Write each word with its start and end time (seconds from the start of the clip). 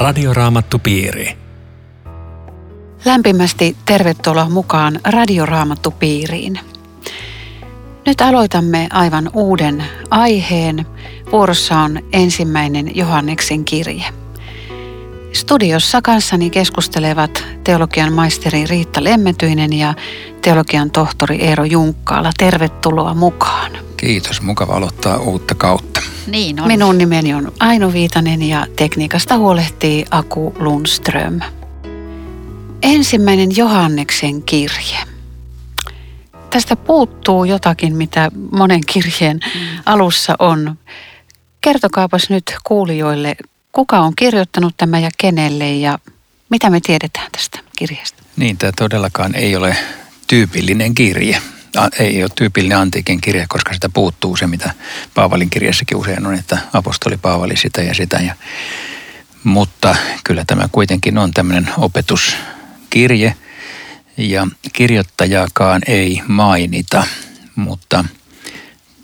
Radioraamattupiiri. 0.00 1.36
Lämpimästi 3.04 3.76
tervetuloa 3.86 4.48
mukaan 4.48 5.00
Radioraamattupiiriin. 5.04 6.60
Nyt 8.06 8.20
aloitamme 8.20 8.88
aivan 8.92 9.30
uuden 9.34 9.84
aiheen. 10.10 10.86
Vuorossa 11.32 11.78
on 11.78 11.98
ensimmäinen 12.12 12.96
Johanneksen 12.96 13.64
kirje. 13.64 14.04
Studiossa 15.32 16.02
kanssani 16.02 16.50
keskustelevat 16.50 17.44
teologian 17.64 18.12
maisteri 18.12 18.66
Riitta 18.66 19.04
Lemmetyinen 19.04 19.72
ja 19.72 19.94
teologian 20.42 20.90
tohtori 20.90 21.36
Eero 21.36 21.64
Junkkaala. 21.64 22.30
Tervetuloa 22.38 23.14
mukaan. 23.14 23.89
Kiitos, 24.00 24.40
mukava 24.40 24.76
aloittaa 24.76 25.16
uutta 25.16 25.54
kautta. 25.54 26.00
Niin 26.26 26.60
on. 26.60 26.66
Minun 26.66 26.98
nimeni 26.98 27.34
on 27.34 27.52
Aino 27.58 27.92
Viitanen 27.92 28.42
ja 28.42 28.66
tekniikasta 28.76 29.36
huolehtii 29.36 30.04
Aku 30.10 30.54
Lundström. 30.58 31.40
Ensimmäinen 32.82 33.56
Johanneksen 33.56 34.42
kirje. 34.42 34.98
Tästä 36.50 36.76
puuttuu 36.76 37.44
jotakin, 37.44 37.96
mitä 37.96 38.30
monen 38.50 38.80
kirjeen 38.86 39.40
mm. 39.54 39.60
alussa 39.86 40.34
on. 40.38 40.78
Kertokaapas 41.60 42.30
nyt 42.30 42.54
kuulijoille, 42.64 43.36
kuka 43.72 43.98
on 43.98 44.12
kirjoittanut 44.16 44.76
tämä 44.76 44.98
ja 44.98 45.10
kenelle 45.18 45.74
ja 45.74 45.98
mitä 46.48 46.70
me 46.70 46.80
tiedetään 46.80 47.28
tästä 47.32 47.58
kirjasta? 47.76 48.22
Niin, 48.36 48.56
tämä 48.58 48.72
todellakaan 48.76 49.34
ei 49.34 49.56
ole 49.56 49.76
tyypillinen 50.26 50.94
kirje 50.94 51.42
ei 51.98 52.22
ole 52.22 52.30
tyypillinen 52.34 52.78
antiikin 52.78 53.20
kirja, 53.20 53.46
koska 53.48 53.74
sitä 53.74 53.88
puuttuu 53.88 54.36
se, 54.36 54.46
mitä 54.46 54.70
Paavalin 55.14 55.50
kirjassakin 55.50 55.96
usein 55.96 56.26
on, 56.26 56.34
että 56.34 56.58
apostoli 56.72 57.16
Paavali 57.16 57.56
sitä 57.56 57.82
ja 57.82 57.94
sitä. 57.94 58.16
Ja, 58.16 58.34
mutta 59.44 59.96
kyllä 60.24 60.44
tämä 60.46 60.68
kuitenkin 60.72 61.18
on 61.18 61.30
tämmöinen 61.30 61.70
opetuskirje 61.76 63.34
ja 64.16 64.46
kirjoittajaakaan 64.72 65.82
ei 65.86 66.22
mainita, 66.28 67.04
mutta 67.56 68.04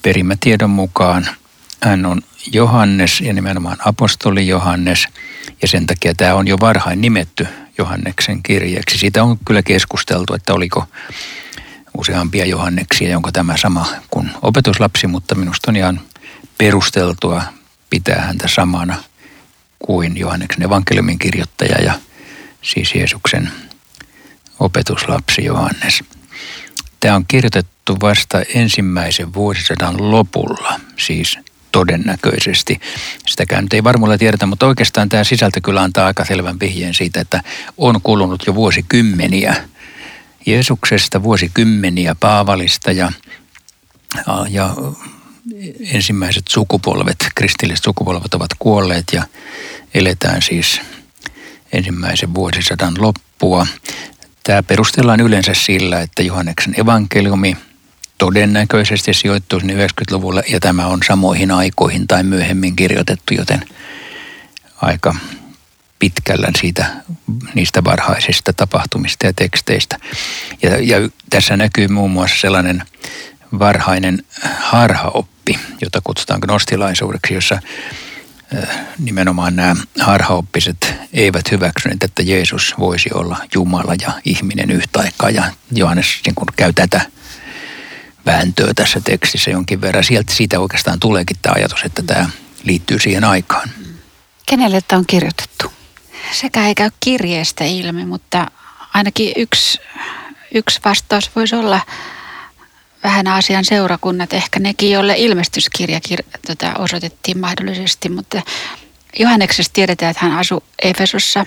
perimätiedon 0.02 0.70
mukaan 0.70 1.26
hän 1.82 2.06
on 2.06 2.22
Johannes 2.52 3.20
ja 3.20 3.32
nimenomaan 3.32 3.76
apostoli 3.84 4.48
Johannes 4.48 5.06
ja 5.62 5.68
sen 5.68 5.86
takia 5.86 6.14
tämä 6.14 6.34
on 6.34 6.48
jo 6.48 6.60
varhain 6.60 7.00
nimetty 7.00 7.46
Johanneksen 7.78 8.42
kirjeeksi. 8.42 8.98
Siitä 8.98 9.22
on 9.22 9.38
kyllä 9.44 9.62
keskusteltu, 9.62 10.34
että 10.34 10.54
oliko 10.54 10.86
useampia 11.98 12.46
Johanneksia, 12.46 13.16
onko 13.16 13.32
tämä 13.32 13.56
sama 13.56 13.86
kuin 14.10 14.30
opetuslapsi, 14.42 15.06
mutta 15.06 15.34
minusta 15.34 15.70
on 15.70 15.76
ihan 15.76 16.00
perusteltua 16.58 17.42
pitää 17.90 18.20
häntä 18.20 18.48
samana 18.48 18.96
kuin 19.78 20.16
Johanneksen 20.16 20.62
evankeliumin 20.62 21.18
kirjoittaja 21.18 21.82
ja 21.84 21.94
siis 22.62 22.94
Jeesuksen 22.94 23.50
opetuslapsi 24.58 25.44
Johannes. 25.44 26.04
Tämä 27.00 27.16
on 27.16 27.24
kirjoitettu 27.28 27.96
vasta 28.00 28.42
ensimmäisen 28.54 29.34
vuosisadan 29.34 30.10
lopulla, 30.10 30.80
siis 30.96 31.38
todennäköisesti. 31.72 32.80
Sitäkään 33.26 33.64
nyt 33.64 33.72
ei 33.72 33.84
varmuudella 33.84 34.18
tiedetä, 34.18 34.46
mutta 34.46 34.66
oikeastaan 34.66 35.08
tämä 35.08 35.24
sisältö 35.24 35.60
kyllä 35.60 35.82
antaa 35.82 36.06
aika 36.06 36.24
selvän 36.24 36.60
vihjeen 36.60 36.94
siitä, 36.94 37.20
että 37.20 37.42
on 37.76 38.00
kulunut 38.02 38.46
jo 38.46 38.54
vuosikymmeniä– 38.54 39.56
Jeesuksesta 40.46 41.22
vuosikymmeniä 41.22 42.14
Paavalista 42.20 42.92
ja, 42.92 43.12
ja 44.48 44.74
ensimmäiset 45.80 46.44
sukupolvet, 46.48 47.16
kristilliset 47.34 47.84
sukupolvet 47.84 48.34
ovat 48.34 48.50
kuolleet 48.58 49.04
ja 49.12 49.22
eletään 49.94 50.42
siis 50.42 50.80
ensimmäisen 51.72 52.34
vuosisadan 52.34 52.94
loppua. 52.98 53.66
Tämä 54.42 54.62
perustellaan 54.62 55.20
yleensä 55.20 55.54
sillä, 55.54 56.00
että 56.00 56.22
Johanneksen 56.22 56.80
evankeliumi 56.80 57.56
todennäköisesti 58.18 59.14
sijoittuu 59.14 59.58
90-luvulle 59.58 60.42
ja 60.48 60.60
tämä 60.60 60.86
on 60.86 60.98
samoihin 61.06 61.50
aikoihin 61.50 62.06
tai 62.06 62.22
myöhemmin 62.22 62.76
kirjoitettu, 62.76 63.34
joten 63.34 63.60
aika 64.82 65.14
pitkällä 65.98 66.48
siitä, 66.60 66.86
niistä 67.54 67.84
varhaisista 67.84 68.52
tapahtumista 68.52 69.26
ja 69.26 69.32
teksteistä. 69.32 69.98
Ja, 70.62 70.76
ja 70.82 71.08
tässä 71.30 71.56
näkyy 71.56 71.88
muun 71.88 72.10
muassa 72.10 72.40
sellainen 72.40 72.82
varhainen 73.58 74.24
harhaoppi, 74.58 75.58
jota 75.80 76.00
kutsutaan 76.04 76.40
gnostilaisuudeksi, 76.40 77.34
jossa 77.34 77.58
nimenomaan 78.98 79.56
nämä 79.56 79.76
harhaoppiset 80.00 80.94
eivät 81.12 81.50
hyväksyneet, 81.50 82.02
että 82.02 82.22
Jeesus 82.22 82.74
voisi 82.78 83.10
olla 83.14 83.36
Jumala 83.54 83.94
ja 84.02 84.12
ihminen 84.24 84.70
yhtä 84.70 85.00
aikaa. 85.00 85.30
Ja 85.30 85.44
Johannes 85.72 86.06
niin 86.26 86.34
kuin 86.34 86.48
käy 86.56 86.72
tätä 86.72 87.00
vääntöä 88.26 88.74
tässä 88.74 89.00
tekstissä 89.00 89.50
jonkin 89.50 89.80
verran. 89.80 90.04
Sieltä 90.04 90.34
siitä 90.34 90.60
oikeastaan 90.60 91.00
tuleekin 91.00 91.36
tämä 91.42 91.52
ajatus, 91.56 91.82
että 91.84 92.02
tämä 92.02 92.30
liittyy 92.62 92.98
siihen 92.98 93.24
aikaan. 93.24 93.70
Kenelle 94.46 94.80
tämä 94.88 94.98
on 94.98 95.06
kirjoitettu? 95.06 95.75
Sekä 96.32 96.66
ei 96.66 96.74
käy 96.74 96.90
kirjeestä 97.00 97.64
ilmi, 97.64 98.04
mutta 98.04 98.50
ainakin 98.94 99.32
yksi, 99.36 99.78
yksi 100.54 100.80
vastaus 100.84 101.30
voisi 101.36 101.56
olla 101.56 101.80
vähän 103.02 103.26
asian 103.26 103.64
seurakunnat, 103.64 104.32
ehkä 104.32 104.60
nekin, 104.60 104.90
joille 104.90 105.14
ilmestyskirja 105.16 106.00
kir- 106.08 106.38
tota, 106.46 106.74
osoitettiin 106.78 107.38
mahdollisesti, 107.38 108.08
mutta 108.08 108.42
Johanneksesta 109.18 109.72
tiedetään, 109.72 110.10
että 110.10 110.26
hän 110.26 110.38
asui 110.38 110.60
Efesossa 110.82 111.46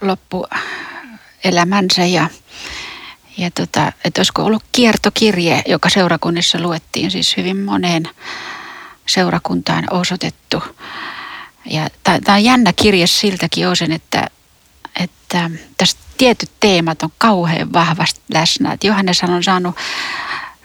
loppuelämänsä 0.00 2.04
ja, 2.04 2.28
ja 3.38 3.50
tota, 3.50 3.92
että 4.04 4.18
olisiko 4.18 4.44
ollut 4.44 4.64
kiertokirje, 4.72 5.62
joka 5.66 5.88
seurakunnissa 5.88 6.60
luettiin 6.60 7.10
siis 7.10 7.36
hyvin 7.36 7.56
moneen 7.56 8.08
seurakuntaan 9.06 9.84
osoitettu. 9.90 10.62
Ja 11.70 11.88
tämä 12.04 12.36
on 12.36 12.44
jännä 12.44 12.72
kirja 12.72 13.06
siltäkin 13.06 13.68
osin, 13.68 13.92
että, 13.92 14.30
että 15.00 15.50
tässä 15.76 15.98
tietyt 16.18 16.50
teemat 16.60 17.02
on 17.02 17.12
kauhean 17.18 17.72
vahvasti 17.72 18.20
läsnä. 18.32 18.72
Että 18.72 18.86
Johannes 18.86 19.22
on 19.22 19.44
saanut 19.44 19.76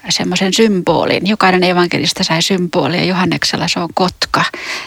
semmoisen 0.10 0.54
symbolin. 0.54 1.28
Jokainen 1.28 1.64
evankelista 1.64 2.24
sai 2.24 2.42
symbolin 2.42 3.00
ja 3.00 3.06
Johanneksella 3.06 3.68
se 3.68 3.80
on 3.80 3.90
kotka. 3.94 4.44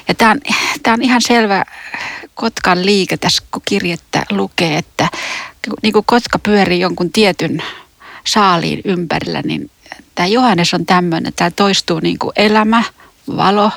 Ja 0.09 0.15
tämä 0.15 0.31
on, 0.31 0.41
tämä 0.83 0.95
on 0.95 1.03
ihan 1.03 1.23
selvä 1.23 1.65
kotkan 2.35 2.87
liike 2.87 3.17
tässä, 3.17 3.43
kun 3.51 3.63
kirjettä 3.65 4.27
lukee, 4.31 4.79
että 4.79 5.09
niin 5.83 5.93
kuin 5.93 6.05
kotka 6.07 6.39
pyörii 6.39 6.81
jonkun 6.81 7.13
tietyn 7.13 7.63
saaliin 8.27 8.81
ympärillä, 8.85 9.43
niin 9.43 9.71
tämä 10.15 10.27
Johannes 10.27 10.75
on 10.75 10.87
tämmöinen, 10.87 11.29
että 11.29 11.39
tämä 11.39 11.51
toistuu 11.51 12.01
niin 12.01 12.19
kuin 12.19 12.33
elämä, 12.37 12.83
valo, 13.37 13.71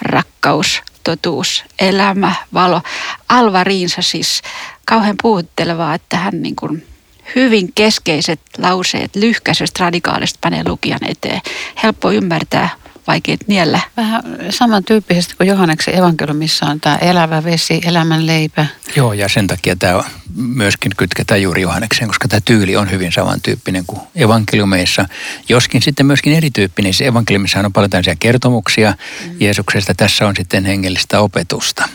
rakkaus, 0.00 0.82
totuus, 1.06 1.64
elämä, 1.78 2.34
valo. 2.54 2.82
Alva 3.28 3.64
Riinsa 3.64 4.02
siis 4.02 4.42
kauhean 4.86 5.16
puhuttelevaa, 5.22 5.94
että 5.94 6.16
hän 6.16 6.42
niin 6.42 6.56
kuin 6.56 6.86
hyvin 7.34 7.72
keskeiset 7.74 8.40
lauseet 8.58 9.16
lyhkäisestä 9.16 9.84
radikaalista 9.84 10.38
panee 10.42 10.62
lukijan 10.68 11.00
eteen. 11.08 11.40
Helppo 11.82 12.10
ymmärtää, 12.10 12.68
vaikeat 13.06 13.40
niellä. 13.46 13.80
Vähän 13.96 14.22
samantyyppisesti 14.50 15.34
kuin 15.36 15.48
Johanneksen 15.48 15.98
evankeliumissa 15.98 16.66
on 16.66 16.80
tämä 16.80 16.96
elävä 16.96 17.44
vesi, 17.44 17.80
elämän 17.84 18.26
leipä. 18.26 18.66
Joo, 18.96 19.12
ja 19.12 19.28
sen 19.28 19.46
takia 19.46 19.76
tämä 19.76 20.04
myöskin 20.36 20.92
kytketään 20.96 21.42
juuri 21.42 21.62
Johannekseen, 21.62 22.08
koska 22.08 22.28
tämä 22.28 22.40
tyyli 22.44 22.76
on 22.76 22.90
hyvin 22.90 23.12
samantyyppinen 23.12 23.84
kuin 23.86 24.00
evankeliumeissa. 24.14 25.08
Joskin 25.48 25.82
sitten 25.82 26.06
myöskin 26.06 26.32
erityyppinen. 26.32 26.94
Siis 26.94 27.08
evankeliumissa 27.08 27.58
on 27.58 27.72
paljon 27.72 27.90
tällaisia 27.90 28.16
kertomuksia 28.20 28.90
mm. 29.24 29.36
Jeesuksesta. 29.40 29.94
Tässä 29.94 30.26
on 30.26 30.36
sitten 30.36 30.64
hengellistä 30.64 31.20
opetusta. 31.20 31.88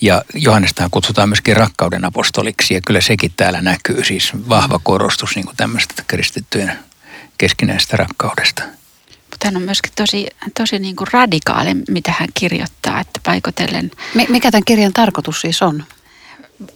Ja 0.00 0.22
Johannestahan 0.34 0.90
kutsutaan 0.90 1.28
myöskin 1.28 1.56
rakkauden 1.56 2.04
apostoliksi 2.04 2.74
ja 2.74 2.80
kyllä 2.80 3.00
sekin 3.00 3.32
täällä 3.36 3.62
näkyy. 3.62 4.04
Siis 4.04 4.32
vahva 4.48 4.80
korostus 4.82 5.34
niin 5.34 5.44
kuin 5.44 5.56
tämmöistä 5.56 6.02
kristittyjen 6.06 6.72
keskinäisestä 7.38 7.96
rakkaudesta. 7.96 8.62
Hän 9.44 9.56
on 9.56 9.62
myöskin 9.62 9.92
tosi, 9.96 10.26
tosi 10.56 10.78
niin 10.78 10.96
kuin 10.96 11.08
radikaali, 11.12 11.74
mitä 11.88 12.14
hän 12.18 12.28
kirjoittaa, 12.34 13.00
että 13.00 13.20
paikotellen. 13.22 13.90
Mikä 14.28 14.50
tämän 14.50 14.64
kirjan 14.64 14.92
tarkoitus 14.92 15.40
siis 15.40 15.62
on? 15.62 15.84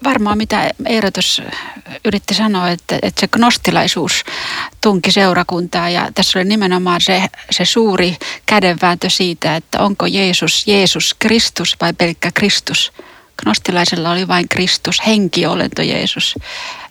Varmaan 0.05 0.39
mitä 0.39 0.71
Eero 0.87 1.09
yritti 2.05 2.35
sanoa, 2.35 2.71
että, 2.71 2.99
että 3.03 3.21
se 3.21 3.29
gnostilaisuus 3.29 4.25
tunki 4.81 5.13
seurakuntaa 5.13 5.91
ja 5.91 6.09
tässä 6.15 6.39
oli 6.39 6.49
nimenomaan 6.49 7.01
se, 7.01 7.23
se 7.51 7.65
suuri 7.65 8.17
kädenvääntö 8.47 9.11
siitä, 9.11 9.57
että 9.57 9.81
onko 9.81 10.07
Jeesus 10.07 10.67
Jeesus 10.67 11.15
Kristus 11.19 11.77
vai 11.81 11.93
pelkkä 11.93 12.31
Kristus. 12.35 12.93
Gnostilaisella 13.43 14.11
oli 14.11 14.29
vain 14.29 14.49
Kristus, 14.49 15.07
henkiolento 15.07 15.83
Jeesus. 15.83 16.35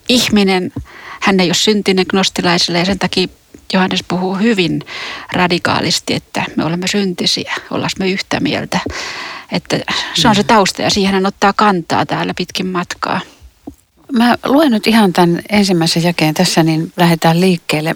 Ihminen, 0.10 0.72
hän 1.22 1.40
ei 1.40 1.48
ole 1.48 1.54
syntinen 1.54 2.06
gnostilaiselle 2.10 2.80
ja 2.80 2.86
sen 2.86 3.00
takia 3.00 3.28
Johannes 3.74 4.04
puhuu 4.08 4.36
hyvin 4.36 4.82
radikaalisti, 5.34 6.14
että 6.14 6.44
me 6.56 6.66
olemme 6.66 6.88
syntisiä, 6.88 7.54
ollaan 7.72 7.90
me 8.00 8.10
yhtä 8.10 8.40
mieltä. 8.40 8.80
Että 9.52 9.80
se 10.14 10.28
on 10.28 10.36
se 10.36 10.44
tausta 10.44 10.82
ja 10.82 10.90
siihen 10.90 11.14
hän 11.14 11.26
ottaa 11.26 11.54
kantaa 11.54 12.06
täällä 12.06 12.34
pitkin 12.34 12.68
matkaa. 12.68 13.20
Mä 14.12 14.38
luen 14.46 14.72
nyt 14.72 14.88
ihan 14.88 15.14
tämän 15.14 15.42
ensimmäisen 15.50 16.04
jakeen 16.04 16.34
tässä, 16.34 16.64
niin 16.64 16.94
lähdetään 16.98 17.42
liikkeelle. 17.42 17.96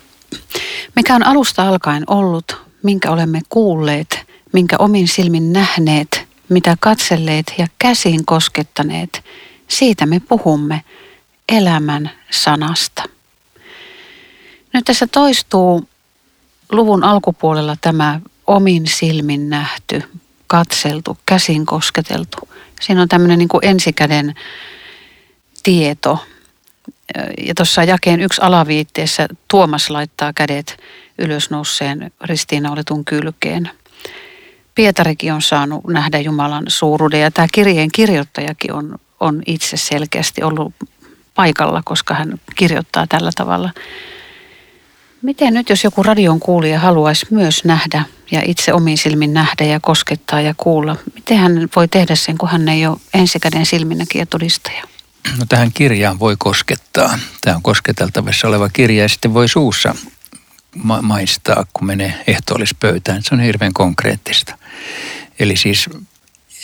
Mikä 0.96 1.16
on 1.16 1.24
alusta 1.24 1.68
alkaen 1.68 2.04
ollut, 2.08 2.58
minkä 2.84 3.12
olemme 3.12 3.42
kuulleet, 3.50 4.20
minkä 4.54 4.76
omin 4.80 5.08
silmin 5.08 5.54
nähneet, 5.54 6.28
mitä 6.50 6.78
katselleet 6.80 7.54
ja 7.58 7.68
käsin 7.80 8.26
koskettaneet, 8.26 9.24
siitä 9.68 10.06
me 10.06 10.20
puhumme 10.20 10.84
elämän 11.50 12.12
sanasta. 12.32 13.04
Nyt 14.74 14.86
tässä 14.86 15.08
toistuu 15.08 15.90
luvun 16.72 17.04
alkupuolella 17.04 17.76
tämä 17.82 18.20
omin 18.48 18.88
silmin 18.88 19.50
nähty, 19.50 20.04
katseltu, 20.48 21.18
käsin 21.26 21.66
kosketeltu. 21.66 22.38
Siinä 22.82 23.02
on 23.02 23.10
tämmöinen 23.10 23.40
niin 23.40 23.50
kuin 23.50 23.66
ensikäden 23.66 24.36
tieto. 25.64 26.26
Ja 27.48 27.56
tuossa 27.56 27.84
jakeen 27.84 28.22
yksi 28.22 28.42
alaviitteessä 28.42 29.28
Tuomas 29.48 29.90
laittaa 29.90 30.34
kädet 30.34 30.78
ylösnouseen 31.18 32.12
ristiinnauletun 32.24 33.06
kylkeen. 33.06 33.72
Pietarikin 34.76 35.34
on 35.34 35.42
saanut 35.42 35.88
nähdä 35.88 36.20
Jumalan 36.20 36.66
suuruuden 36.68 37.22
ja 37.22 37.32
tämä 37.32 37.48
kirjeen 37.52 37.90
kirjoittajakin 37.92 38.74
on, 38.74 39.00
on 39.20 39.42
itse 39.46 39.78
selkeästi 39.78 40.44
ollut 40.44 40.74
paikalla, 41.36 41.82
koska 41.86 42.14
hän 42.14 42.40
kirjoittaa 42.56 43.08
tällä 43.08 43.32
tavalla. 43.36 43.70
Miten 45.22 45.54
nyt, 45.54 45.70
jos 45.70 45.84
joku 45.84 46.04
radion 46.04 46.40
kuulija 46.40 46.80
haluaisi 46.80 47.28
myös 47.30 47.64
nähdä 47.64 48.04
ja 48.32 48.42
itse 48.46 48.74
omiin 48.74 48.98
silmin 48.98 49.34
nähdä 49.34 49.64
ja 49.66 49.80
koskettaa 49.80 50.42
ja 50.42 50.54
kuulla, 50.58 50.96
miten 51.16 51.38
hän 51.38 51.70
voi 51.76 51.88
tehdä 51.88 52.16
sen, 52.16 52.38
kun 52.38 52.50
hän 52.50 52.68
ei 52.70 52.86
ole 52.86 52.98
ensikäden 53.14 53.66
silminnäkijä 53.66 54.26
todistaja? 54.26 54.84
No 55.38 55.46
tähän 55.50 55.72
kirjaan 55.74 56.20
voi 56.20 56.36
koskettaa. 56.40 57.20
Tämä 57.42 57.56
on 57.56 57.64
kosketeltavissa 57.64 58.48
oleva 58.48 58.70
kirja 58.70 59.02
ja 59.04 59.10
sitten 59.10 59.34
voi 59.34 59.48
suussa 59.48 59.96
ma- 60.76 61.02
maistaa, 61.02 61.66
kun 61.74 61.88
menee 61.88 62.24
ehtoollispöytään. 62.28 63.24
Se 63.24 63.36
on 63.36 63.42
hirveän 63.42 63.74
konkreettista. 63.74 64.58
Eli 65.40 65.56
siis 65.56 65.90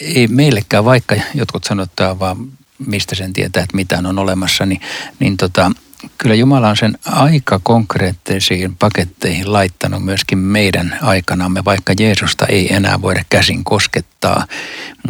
ei 0.02 0.28
meillekään, 0.28 0.86
vaikka 0.86 1.16
jotkut 1.34 1.64
sanottaa 1.64 2.20
vaan 2.20 2.38
mistä 2.88 3.16
sen 3.16 3.34
tietää, 3.34 3.64
että 3.64 3.76
mitään 3.76 4.06
on 4.06 4.20
olemassa, 4.20 4.66
niin, 4.66 4.82
niin 5.20 5.38
tota, 5.38 5.72
kyllä 6.18 6.36
Jumala 6.36 6.70
on 6.70 6.78
sen 6.78 6.98
aika 7.06 7.60
konkreettisiin 7.64 8.76
paketteihin 8.76 9.54
laittanut 9.54 10.04
myöskin 10.04 10.38
meidän 10.38 10.98
aikanamme, 11.02 11.66
vaikka 11.66 11.94
Jeesusta 12.00 12.46
ei 12.46 12.74
enää 12.74 13.02
voida 13.02 13.24
käsin 13.30 13.64
koskettaa, 13.64 14.46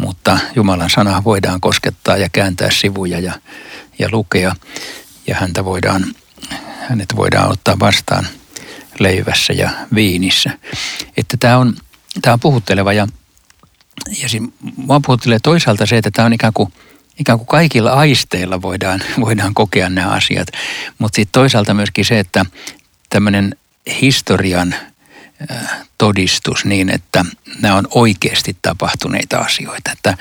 mutta 0.00 0.38
Jumalan 0.56 0.90
sana 0.90 1.24
voidaan 1.24 1.60
koskettaa 1.60 2.16
ja 2.16 2.28
kääntää 2.32 2.68
sivuja 2.70 3.20
ja, 3.20 3.32
ja 3.98 4.08
lukea 4.12 4.56
ja 5.26 5.34
häntä 5.34 5.64
voidaan, 5.64 6.04
hänet 6.88 7.16
voidaan 7.16 7.52
ottaa 7.52 7.78
vastaan 7.78 8.26
leivässä 8.98 9.52
ja 9.52 9.70
viinissä. 9.94 10.50
Että 11.16 11.36
tämä 11.36 11.58
on, 11.58 11.76
tämä 12.22 12.34
on 12.34 12.40
puhutteleva 12.40 12.92
ja, 12.92 13.06
ja 14.22 14.28
siinä, 14.28 14.48
mua 14.76 15.00
puhuttelee 15.06 15.38
toisaalta 15.42 15.86
se, 15.86 15.96
että 15.96 16.10
tämä 16.10 16.26
on 16.26 16.32
ikään 16.32 16.52
kuin– 16.52 16.72
ikään 17.20 17.38
kuin 17.38 17.46
kaikilla 17.46 17.90
aisteilla 17.90 18.62
voidaan, 18.62 19.02
voidaan 19.20 19.54
kokea 19.54 19.88
nämä 19.88 20.08
asiat. 20.08 20.48
Mutta 20.98 21.16
sitten 21.16 21.32
toisaalta 21.32 21.74
myöskin 21.74 22.04
se, 22.04 22.18
että 22.18 22.46
tämmöinen 23.10 23.56
historian 24.00 24.74
äh, 25.50 25.86
todistus 25.98 26.64
niin, 26.64 26.88
että 26.90 27.24
nämä 27.60 27.74
on 27.74 27.88
oikeasti 27.90 28.56
tapahtuneita 28.62 29.38
asioita. 29.38 29.90
Että 29.92 30.16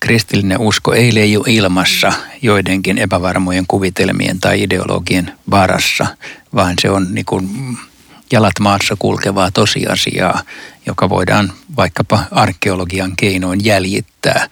kristillinen 0.00 0.60
usko 0.60 0.92
ei 0.92 1.14
leiju 1.14 1.44
ilmassa 1.46 2.12
joidenkin 2.42 2.98
epävarmojen 2.98 3.64
kuvitelmien 3.68 4.40
tai 4.40 4.62
ideologien 4.62 5.32
varassa, 5.50 6.06
vaan 6.54 6.74
se 6.80 6.90
on 6.90 7.14
niin 7.14 7.24
kuin 7.24 7.48
jalat 8.32 8.58
maassa 8.60 8.96
kulkevaa 8.98 9.50
tosiasiaa, 9.50 10.42
joka 10.86 11.08
voidaan 11.08 11.52
vaikkapa 11.76 12.24
arkeologian 12.30 13.16
keinoin 13.16 13.64
jäljittää 13.64 14.48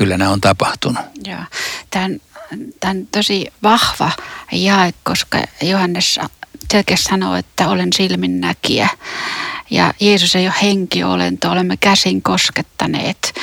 kyllä 0.00 0.18
nämä 0.18 0.30
on 0.30 0.40
tapahtunut. 0.40 1.04
Joo. 1.24 1.40
Tämä 1.90 2.04
on, 2.04 2.20
tämä 2.80 2.90
on 2.90 3.06
tosi 3.06 3.46
vahva 3.62 4.10
jae, 4.52 4.94
koska 5.02 5.38
Johannes 5.62 6.20
selkeästi 6.72 7.08
sanoo, 7.10 7.34
että 7.34 7.68
olen 7.68 7.92
silminnäkijä. 7.92 8.88
Ja 9.70 9.94
Jeesus 10.00 10.36
ei 10.36 10.46
ole 10.46 10.54
henkiolento, 10.62 11.50
olemme 11.50 11.76
käsin 11.76 12.22
koskettaneet. 12.22 13.34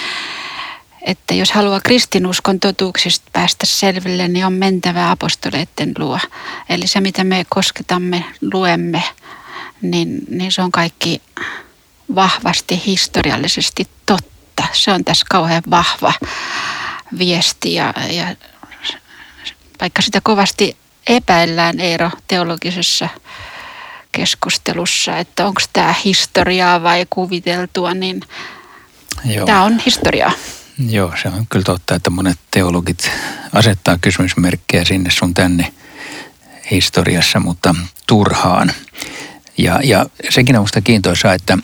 Että 1.02 1.34
jos 1.34 1.52
haluaa 1.52 1.80
kristinuskon 1.84 2.60
totuuksista 2.60 3.30
päästä 3.34 3.66
selville, 3.66 4.28
niin 4.28 4.46
on 4.46 4.54
mentävä 4.54 5.12
apostoleiden 5.12 5.94
luo. 5.98 6.20
Eli 6.70 6.88
se, 6.88 7.02
mitä 7.02 7.24
me 7.24 7.46
kosketamme, 7.50 8.26
luemme, 8.54 9.04
niin, 9.82 10.20
niin 10.30 10.52
se 10.52 10.62
on 10.62 10.72
kaikki 10.72 11.22
vahvasti 12.16 12.82
historiallisesti 12.86 13.88
totta 14.06 14.37
että 14.58 14.78
se 14.80 14.92
on 14.92 15.06
tässä 15.06 15.26
kauhean 15.30 15.64
vahva 15.70 16.14
viesti 17.18 17.74
ja, 17.74 17.94
ja 18.10 18.36
vaikka 19.82 20.02
sitä 20.02 20.22
kovasti 20.24 20.78
epäillään 21.08 21.80
Eero 21.80 22.12
teologisessa 22.28 23.10
keskustelussa, 24.12 25.18
että 25.18 25.48
onko 25.48 25.62
tämä 25.74 25.96
historiaa 26.06 26.84
vai 26.84 27.06
kuviteltua, 27.10 27.94
niin 27.94 28.22
Joo. 29.26 29.46
tämä 29.46 29.64
on 29.64 29.80
historiaa. 29.86 30.32
Joo, 30.90 31.14
se 31.22 31.28
on 31.28 31.48
kyllä 31.50 31.64
totta, 31.64 31.96
että 31.96 32.10
monet 32.10 32.40
teologit 32.52 33.12
asettaa 33.54 33.98
kysymysmerkkejä 34.02 34.86
sinne 34.86 35.10
sun 35.10 35.34
tänne 35.34 35.74
historiassa, 36.72 37.40
mutta 37.40 37.76
turhaan. 38.08 38.72
Ja, 39.58 39.80
ja 39.84 40.06
sekin 40.30 40.56
on 40.56 40.62
minusta 40.62 40.82
kiintoisaa, 40.82 41.34
että 41.34 41.58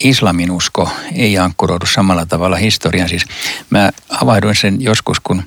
islamin 0.00 0.50
usko 0.50 0.90
ei 1.14 1.38
ankkuroidu 1.38 1.86
samalla 1.86 2.26
tavalla 2.26 2.56
historiaan. 2.56 3.08
Siis 3.08 3.24
mä 3.70 3.90
havahduin 4.08 4.56
sen 4.56 4.80
joskus, 4.80 5.20
kun 5.20 5.42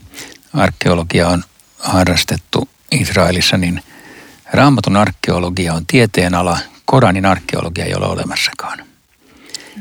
arkeologia 0.53 1.27
on 1.27 1.43
harrastettu 1.79 2.69
Israelissa, 2.91 3.57
niin 3.57 3.83
raamatun 4.53 4.97
arkeologia 4.97 5.73
on 5.73 5.85
tieteenala, 5.85 6.57
Koranin 6.85 7.25
arkeologia 7.25 7.85
ei 7.85 7.95
ole 7.95 8.05
olemassakaan. 8.05 8.79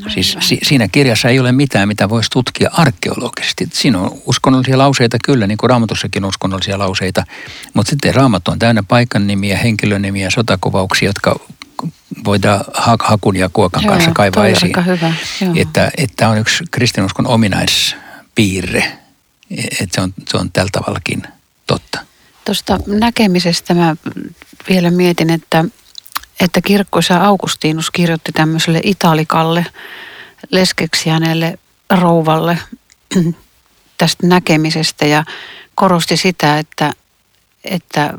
No, 0.05 0.11
siis 0.11 0.37
si- 0.41 0.61
siinä 0.62 0.88
kirjassa 0.88 1.29
ei 1.29 1.41
ole 1.41 1.52
mitään, 1.52 1.88
mitä 1.88 2.09
voisi 2.09 2.31
tutkia 2.31 2.71
arkeologisesti. 2.73 3.69
Siinä 3.73 4.00
on 4.00 4.11
uskonnollisia 4.26 4.79
lauseita 4.79 5.17
kyllä, 5.25 5.47
niin 5.47 5.59
kuin 5.59 5.71
raamatussakin 5.71 6.25
on 6.25 6.29
uskonnollisia 6.29 6.79
lauseita, 6.79 7.25
mutta 7.75 7.91
sitten 7.91 8.14
raamattu 8.14 8.50
on 8.50 8.59
täynnä 8.59 8.83
paikan 8.83 9.26
nimiä, 9.26 9.59
henkilönimiä, 9.59 10.31
sotakuvauksia, 10.31 11.09
jotka 11.09 11.41
voidaan 12.25 12.64
hakun 12.99 13.37
ja 13.37 13.50
kuokan 13.52 13.83
Joo, 13.83 13.92
kanssa 13.92 14.11
kaivaa 14.11 14.47
esiin. 14.47 14.73
Hyvä. 14.87 15.12
Että, 15.56 15.90
että 15.97 16.28
on 16.28 16.38
yksi 16.38 16.64
kristinuskon 16.71 17.26
ominaispiirre, 17.26 18.99
että 19.80 19.95
se 19.95 20.00
on, 20.00 20.14
se 20.28 20.37
on 20.37 20.52
tällä 20.52 20.71
tavallakin 20.73 21.23
totta. 21.66 21.99
Tuosta 22.45 22.78
näkemisestä 22.87 23.75
mä 23.75 23.97
vielä 24.68 24.90
mietin, 24.90 25.30
että, 25.30 25.64
että 26.40 26.61
kirkkoisa 26.61 27.25
Augustinus 27.25 27.90
kirjoitti 27.90 28.33
tämmöiselle 28.33 28.80
italikalle 28.83 29.66
leskeksi 30.50 31.11
hänelle 31.11 31.59
rouvalle 31.90 32.59
tästä 33.99 34.26
näkemisestä 34.26 35.06
ja 35.06 35.25
korosti 35.75 36.16
sitä, 36.16 36.59
että, 36.59 36.92
että 37.64 38.18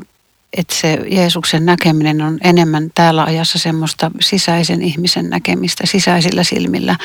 että 0.52 0.74
se 0.74 0.98
Jeesuksen 1.10 1.66
näkeminen 1.66 2.22
on 2.22 2.38
enemmän 2.44 2.90
täällä 2.94 3.24
ajassa 3.24 3.58
semmoista 3.58 4.10
sisäisen 4.20 4.82
ihmisen 4.82 5.30
näkemistä, 5.30 5.86
sisäisillä 5.86 6.44
silmillä 6.44 6.96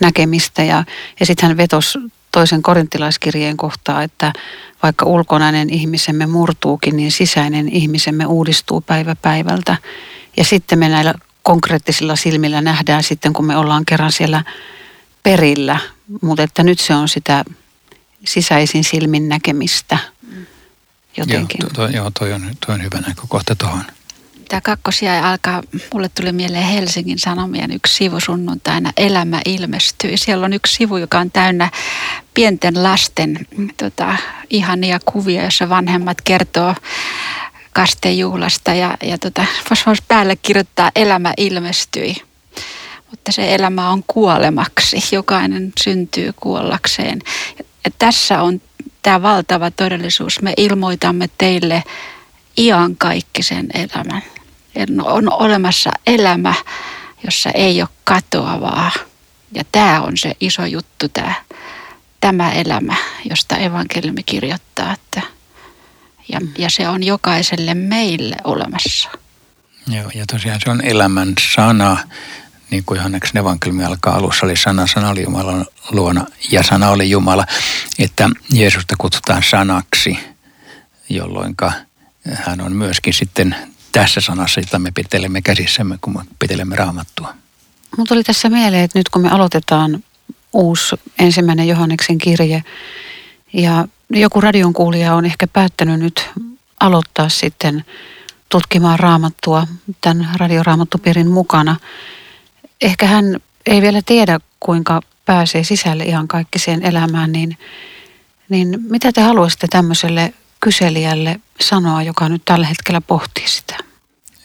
näkemistä. 0.00 0.64
Ja, 0.64 0.84
ja 1.20 1.26
sitten 1.26 1.48
hän 1.48 1.56
vetosi 1.56 1.98
toisen 2.32 2.62
korintilaiskirjeen 2.62 3.56
kohtaa, 3.56 4.02
että 4.02 4.32
vaikka 4.82 5.06
ulkonainen 5.06 5.70
ihmisemme 5.70 6.26
murtuukin, 6.26 6.96
niin 6.96 7.12
sisäinen 7.12 7.68
ihmisemme 7.68 8.26
uudistuu 8.26 8.80
päivä 8.80 9.16
päivältä. 9.22 9.76
Ja 10.36 10.44
sitten 10.44 10.78
me 10.78 10.88
näillä 10.88 11.14
konkreettisilla 11.42 12.16
silmillä 12.16 12.60
nähdään 12.60 13.02
sitten, 13.02 13.32
kun 13.32 13.44
me 13.44 13.56
ollaan 13.56 13.84
kerran 13.84 14.12
siellä 14.12 14.44
perillä. 15.22 15.78
Mutta 16.22 16.42
että 16.42 16.62
nyt 16.62 16.80
se 16.80 16.94
on 16.94 17.08
sitä 17.08 17.44
sisäisin 18.24 18.84
silmin 18.84 19.28
näkemistä– 19.28 19.98
jotenkin. 21.16 21.58
Joo, 21.62 21.70
toi, 21.74 21.94
joo 21.94 22.10
toi, 22.18 22.32
on, 22.32 22.42
toi 22.66 22.74
on 22.74 22.82
hyvä 22.82 23.00
näkökohta 23.00 23.54
tuohon. 23.56 23.84
Tämä 24.48 24.60
kakkosia 24.60 25.30
alkaa, 25.30 25.62
mulle 25.92 26.08
tuli 26.08 26.32
mieleen 26.32 26.64
Helsingin 26.64 27.18
Sanomien 27.18 27.72
yksi 27.72 27.94
sivu 27.94 28.20
sunnuntaina, 28.20 28.92
Elämä 28.96 29.40
ilmestyy. 29.44 30.16
Siellä 30.16 30.44
on 30.44 30.52
yksi 30.52 30.74
sivu, 30.74 30.96
joka 30.96 31.18
on 31.18 31.30
täynnä 31.30 31.70
pienten 32.34 32.82
lasten 32.82 33.46
tota, 33.76 34.16
ihania 34.50 34.98
kuvia, 35.04 35.42
joissa 35.42 35.68
vanhemmat 35.68 36.20
kertoo 36.20 36.74
kastejuhlasta 37.72 38.74
ja, 38.74 38.96
ja 39.02 39.18
tota, 39.18 39.44
voisi 39.86 40.02
päälle 40.08 40.36
kirjoittaa 40.36 40.90
Elämä 40.96 41.32
ilmestyi. 41.36 42.16
mutta 43.10 43.32
se 43.32 43.54
elämä 43.54 43.90
on 43.90 44.02
kuolemaksi. 44.06 44.96
Jokainen 45.12 45.72
syntyy 45.80 46.32
kuollakseen. 46.36 47.18
Ja 47.58 47.90
tässä 47.98 48.42
on 48.42 48.60
tämä 49.06 49.22
valtava 49.22 49.70
todellisuus. 49.70 50.42
Me 50.42 50.54
ilmoitamme 50.56 51.28
teille 51.38 51.82
iankaikkisen 52.58 53.66
elämän. 53.74 54.22
On 55.02 55.32
olemassa 55.32 55.90
elämä, 56.06 56.54
jossa 57.24 57.50
ei 57.50 57.82
ole 57.82 57.88
katoavaa. 58.04 58.90
Ja 59.52 59.64
tämä 59.72 60.00
on 60.00 60.16
se 60.16 60.32
iso 60.40 60.66
juttu, 60.66 61.08
tämä, 61.08 61.34
tämä 62.20 62.52
elämä, 62.52 62.96
josta 63.30 63.56
evankeliumi 63.56 64.22
kirjoittaa. 64.22 64.92
Että, 64.92 65.22
ja, 66.32 66.40
ja 66.58 66.70
se 66.70 66.88
on 66.88 67.02
jokaiselle 67.02 67.74
meille 67.74 68.36
olemassa. 68.44 69.08
Joo, 69.88 70.10
ja 70.14 70.24
tosiaan 70.32 70.60
se 70.64 70.70
on 70.70 70.80
elämän 70.84 71.34
sana, 71.54 71.96
niin 72.70 72.84
kuin 72.84 72.96
Johanneksen 72.96 73.40
evankeliumi 73.40 73.84
alkaa 73.84 74.16
alussa, 74.16 74.46
oli 74.46 74.56
sana, 74.56 74.86
sana 74.86 75.10
oli 75.10 75.22
Jumalan 75.22 75.66
luona 75.90 76.26
ja 76.50 76.62
sana 76.62 76.90
oli 76.90 77.10
Jumala, 77.10 77.46
että 77.98 78.30
Jeesusta 78.52 78.94
kutsutaan 78.98 79.42
sanaksi, 79.50 80.18
jolloin 81.08 81.54
hän 82.34 82.60
on 82.60 82.72
myöskin 82.72 83.14
sitten 83.14 83.56
tässä 83.92 84.20
sanassa, 84.20 84.60
jota 84.60 84.78
me 84.78 84.90
pitelemme 84.94 85.42
käsissämme, 85.42 85.98
kun 86.00 86.12
me 86.12 86.20
pitelemme 86.38 86.76
raamattua. 86.76 87.34
Mutta 87.96 88.14
tuli 88.14 88.24
tässä 88.24 88.48
mieleen, 88.48 88.84
että 88.84 88.98
nyt 88.98 89.08
kun 89.08 89.22
me 89.22 89.28
aloitetaan 89.28 90.04
uusi 90.52 90.96
ensimmäinen 91.18 91.68
Johanneksen 91.68 92.18
kirje 92.18 92.64
ja 93.52 93.88
joku 94.10 94.40
radion 94.40 94.72
kuulija 94.72 95.14
on 95.14 95.24
ehkä 95.24 95.46
päättänyt 95.46 96.00
nyt 96.00 96.30
aloittaa 96.80 97.28
sitten 97.28 97.84
tutkimaan 98.48 98.98
raamattua 98.98 99.66
tämän 100.00 100.28
radioraamattupiirin 100.36 101.30
mukana. 101.30 101.76
Ehkä 102.80 103.06
hän 103.06 103.40
ei 103.66 103.82
vielä 103.82 104.02
tiedä, 104.06 104.40
kuinka 104.60 105.00
pääsee 105.26 105.64
sisälle 105.64 106.04
ihan 106.04 106.28
kaikkiseen 106.28 106.82
elämään, 106.82 107.32
niin, 107.32 107.58
niin 108.48 108.78
mitä 108.88 109.12
te 109.12 109.20
haluaisitte 109.20 109.66
tämmöiselle 109.70 110.34
kyselijälle 110.60 111.40
sanoa, 111.60 112.02
joka 112.02 112.28
nyt 112.28 112.42
tällä 112.44 112.66
hetkellä 112.66 113.00
pohtii 113.00 113.48
sitä? 113.48 113.76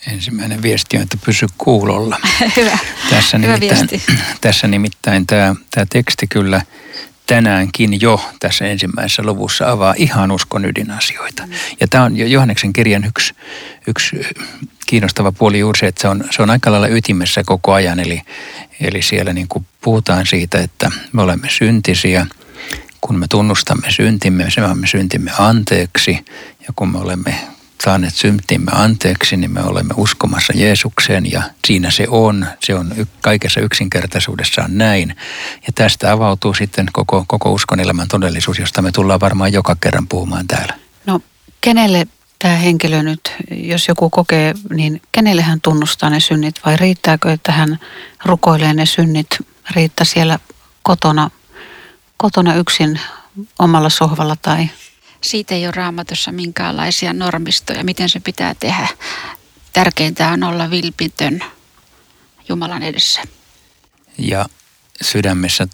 Ensimmäinen 0.08 0.62
viesti 0.62 0.98
on, 0.98 1.04
että 1.04 1.18
pysy 1.26 1.48
kuulolla. 1.58 2.18
Hyvä, 2.58 2.78
tässä 3.10 3.38
Hyvä 3.38 3.54
nimittäin, 3.58 3.90
viesti. 3.92 4.14
Tässä 4.42 4.68
nimittäin 4.68 5.28
tämä, 5.28 5.56
tämä 5.72 5.86
teksti 5.90 6.28
kyllä 6.28 6.62
tänäänkin 7.36 8.02
jo 8.02 8.30
tässä 8.40 8.66
ensimmäisessä 8.66 9.24
luvussa 9.24 9.72
avaa 9.72 9.94
ihan 9.98 10.32
uskon 10.32 10.66
ydinasioita. 10.66 11.46
Mm. 11.46 11.54
Ja 11.80 11.88
tämä 11.88 12.04
on 12.04 12.18
jo 12.18 12.26
Johanneksen 12.26 12.74
kirjan 12.74 13.06
yksi, 13.06 13.34
yksi 13.88 14.22
kiinnostava 14.88 15.32
puoli 15.32 15.60
juuri 15.60 15.80
se, 15.80 15.88
että 15.88 16.02
se 16.02 16.08
on, 16.08 16.24
se 16.32 16.42
on 16.42 16.50
aika 16.50 16.72
lailla 16.72 16.88
ytimessä 16.88 17.44
koko 17.46 17.74
ajan. 17.74 18.00
Eli, 18.00 18.22
eli 18.80 19.02
siellä 19.02 19.34
niin 19.34 19.48
kuin 19.48 19.66
puhutaan 19.82 20.26
siitä, 20.26 20.60
että 20.60 20.92
me 21.14 21.22
olemme 21.22 21.48
syntisiä, 21.50 22.26
kun 23.02 23.20
me 23.20 23.26
tunnustamme 23.30 23.92
syntimme, 23.92 24.48
me 24.74 24.88
syntimme 24.88 25.32
anteeksi 25.40 26.26
ja 26.68 26.74
kun 26.76 26.92
me 26.92 26.98
olemme 26.98 27.36
saaneet 27.84 28.16
syntimme 28.16 28.72
anteeksi, 28.76 29.38
niin 29.38 29.52
me 29.52 29.64
olemme 29.64 29.94
uskomassa 29.98 30.54
Jeesukseen 30.56 31.32
ja 31.32 31.44
siinä 31.68 31.92
se 31.92 32.08
on. 32.10 32.48
Se 32.64 32.76
on 32.76 32.94
kaikessa 33.22 33.60
yksinkertaisuudessaan 33.60 34.78
näin. 34.78 35.16
Ja 35.68 35.74
tästä 35.76 36.12
avautuu 36.12 36.54
sitten 36.54 36.86
koko, 36.94 37.26
koko 37.28 37.52
uskon 37.52 37.80
elämän 37.80 38.08
todellisuus, 38.08 38.60
josta 38.60 38.82
me 38.82 38.92
tullaan 38.92 39.20
varmaan 39.20 39.54
joka 39.54 39.76
kerran 39.82 40.08
puhumaan 40.08 40.48
täällä. 40.48 40.74
No 41.06 41.20
kenelle 41.62 42.08
tämä 42.40 42.56
henkilö 42.56 43.04
nyt, 43.04 43.36
jos 43.52 43.88
joku 43.88 44.10
kokee, 44.10 44.54
niin 44.70 45.02
kenelle 45.12 45.42
hän 45.42 45.62
tunnustaa 45.62 46.10
ne 46.10 46.20
synnit 46.20 46.56
vai 46.66 46.78
riittääkö, 46.78 47.32
että 47.32 47.52
hän 47.52 47.80
rukoilee 48.26 48.74
ne 48.74 48.86
synnit, 48.86 49.28
riittää 49.76 50.06
siellä 50.06 50.40
kotona, 50.84 51.30
kotona 52.18 52.56
yksin 52.56 53.00
omalla 53.60 53.90
sohvalla 53.90 54.36
tai 54.42 54.70
siitä 55.24 55.56
ei 55.56 55.66
ole 55.66 55.72
raamatussa 55.76 56.32
minkäänlaisia 56.32 57.14
normistoja, 57.14 57.84
miten 57.84 58.10
se 58.10 58.20
pitää 58.20 58.56
tehdä. 58.60 58.88
Tärkeintä 59.74 60.30
on 60.30 60.44
olla 60.44 60.70
vilpitön 60.70 61.44
Jumalan 62.50 62.84
edessä. 62.84 63.22
Ja 64.18 64.46
sydämessä 65.02 65.68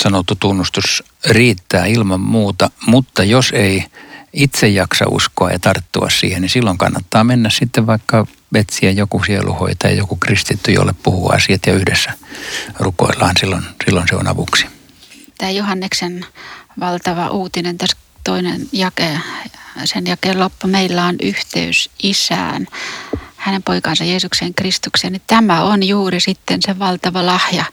sanottu 0.00 0.34
tunnustus 0.34 1.02
riittää 1.26 1.86
ilman 1.86 2.20
muuta, 2.20 2.70
mutta 2.86 3.24
jos 3.24 3.50
ei 3.54 3.84
itse 4.32 4.68
jaksa 4.68 5.04
uskoa 5.08 5.50
ja 5.50 5.58
tarttua 5.58 6.10
siihen, 6.10 6.42
niin 6.42 6.50
silloin 6.50 6.78
kannattaa 6.78 7.24
mennä 7.24 7.50
sitten 7.50 7.86
vaikka 7.86 8.26
etsiä 8.54 8.90
joku 8.90 9.22
sieluhoitaja, 9.26 9.94
joku 9.94 10.16
kristitty, 10.16 10.72
jolle 10.72 10.94
puhuu 11.02 11.28
asiat 11.28 11.66
ja 11.66 11.72
yhdessä 11.72 12.12
rukoillaan, 12.78 13.36
silloin, 13.40 13.64
silloin 13.84 14.08
se 14.08 14.16
on 14.16 14.26
avuksi. 14.26 14.66
Tämä 15.38 15.50
Johanneksen 15.50 16.26
valtava 16.80 17.28
uutinen 17.28 17.78
tässä 17.78 17.96
toinen 18.24 18.68
jake, 18.72 19.20
sen 19.84 20.06
jakeen 20.06 20.40
loppu, 20.40 20.66
meillä 20.66 21.04
on 21.04 21.16
yhteys 21.22 21.90
isään, 22.02 22.66
hänen 23.36 23.62
poikansa 23.62 24.04
Jeesuksen 24.04 24.54
Kristukseen, 24.54 25.12
niin 25.12 25.22
tämä 25.26 25.62
on 25.62 25.82
juuri 25.82 26.20
sitten 26.20 26.62
se 26.62 26.78
valtava 26.78 27.26
lahja, 27.26 27.64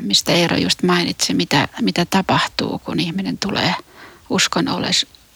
mistä 0.00 0.32
Eero 0.32 0.56
just 0.56 0.82
mainitsi, 0.82 1.34
mitä, 1.34 1.68
mitä 1.80 2.04
tapahtuu, 2.04 2.78
kun 2.78 3.00
ihminen 3.00 3.38
tulee 3.38 3.74
uskon 4.30 4.66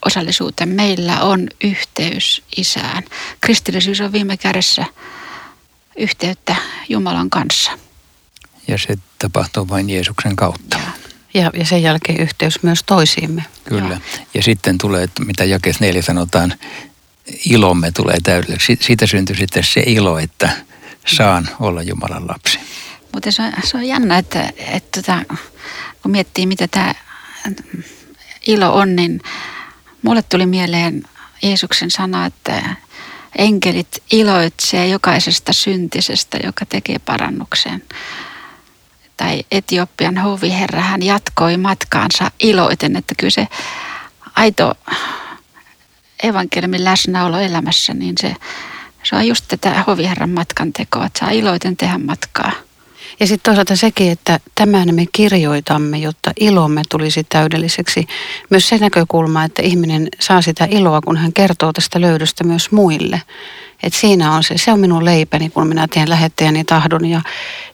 osallisuuteen. 0.07 0.69
Meillä 0.69 1.23
on 1.23 1.49
yhteys 1.65 2.43
isään. 2.57 3.03
Kristillisyys 3.41 4.01
on 4.01 4.13
viime 4.13 4.37
kädessä 4.37 4.85
yhteyttä 5.97 6.57
Jumalan 6.89 7.31
kanssa. 7.31 7.71
Ja 8.69 8.79
se 8.79 8.99
tapahtuu 9.19 9.69
vain 9.69 9.91
Jeesuksen 9.91 10.37
kautta. 10.37 10.79
Ja. 10.79 10.98
Ja, 11.39 11.51
ja 11.55 11.65
sen 11.65 11.83
jälkeen 11.83 12.21
yhteys 12.21 12.63
myös 12.63 12.83
toisiimme. 12.87 13.45
Kyllä. 13.65 13.95
Ja, 13.95 14.01
ja 14.35 14.43
sitten 14.43 14.79
tulee, 14.79 15.03
että 15.03 15.25
mitä 15.25 15.45
jakeessa 15.45 15.85
neljä 15.85 16.03
sanotaan, 16.03 16.55
ilomme 17.45 17.91
tulee 17.93 18.17
täydelliseksi. 18.23 18.79
Siitä 18.81 19.07
syntyy 19.07 19.37
sitten 19.37 19.65
se 19.65 19.83
ilo, 19.87 20.19
että 20.19 20.51
saan 21.07 21.49
olla 21.61 21.83
Jumalan 21.83 22.29
lapsi. 22.29 22.59
Mutta 23.13 23.31
se 23.31 23.43
on, 23.43 23.53
se 23.65 23.77
on 23.77 23.85
jännä, 23.85 24.19
että, 24.19 24.53
että 24.57 25.03
tota, 25.03 25.37
kun 26.03 26.11
miettii, 26.11 26.47
mitä 26.47 26.69
tämä 26.69 26.95
ilo 28.47 28.75
on, 28.75 28.97
niin 28.97 29.21
mulle 30.03 30.23
tuli 30.23 30.47
mieleen 30.47 31.03
Jeesuksen 31.43 31.91
sana, 31.91 32.27
että 32.27 32.77
enkelit 33.39 34.03
iloitsee 34.13 34.89
jokaisesta 34.89 35.53
syntisestä, 35.53 36.39
joka 36.45 36.67
tekee 36.67 36.99
parannuksen 36.99 37.83
tai 39.19 39.43
Etiopian 39.51 40.19
hoviherra, 40.19 40.81
hän 40.81 41.03
jatkoi 41.03 41.57
matkaansa 41.57 42.31
iloiten, 42.41 42.97
että 42.97 43.15
kyllä 43.19 43.31
se 43.31 43.49
aito 44.37 44.75
evankeliumin 46.23 46.85
läsnäolo 46.85 47.39
elämässä, 47.39 47.95
niin 47.95 48.15
se, 48.21 48.37
se 49.03 49.17
on 49.17 49.27
just 49.27 49.45
tätä 49.49 49.85
hoviherran 49.87 50.31
matkan 50.31 50.73
tekoa, 50.73 51.07
että 51.07 51.19
saa 51.19 51.31
iloiten 51.31 51.77
tehdä 51.77 51.99
matkaa. 51.99 52.53
Ja 53.21 53.27
sitten 53.27 53.45
toisaalta 53.45 53.77
sekin, 53.77 54.13
että 54.13 54.41
tämän 54.55 54.95
me 54.95 55.05
kirjoitamme, 55.13 55.99
jotta 55.99 56.33
ilomme 56.41 56.83
tulisi 56.91 57.25
täydelliseksi. 57.25 58.07
Myös 58.51 58.69
se 58.69 58.79
näkökulma, 58.79 59.45
että 59.45 59.63
ihminen 59.63 60.09
saa 60.21 60.43
sitä 60.43 60.69
iloa, 60.71 61.01
kun 61.01 61.17
hän 61.17 61.33
kertoo 61.33 61.73
tästä 61.73 62.01
löydöstä 62.01 62.45
myös 62.45 62.71
muille. 62.71 63.23
Et 63.83 63.95
siinä 63.95 64.35
on 64.35 64.45
se, 64.45 64.59
se 64.59 64.73
on 64.73 64.81
minun 64.81 65.05
leipäni, 65.05 65.51
kun 65.51 65.67
minä 65.67 65.89
teen 65.89 66.11
lähettäjäni 66.11 66.65
tahdon 66.65 67.05
ja, 67.05 67.21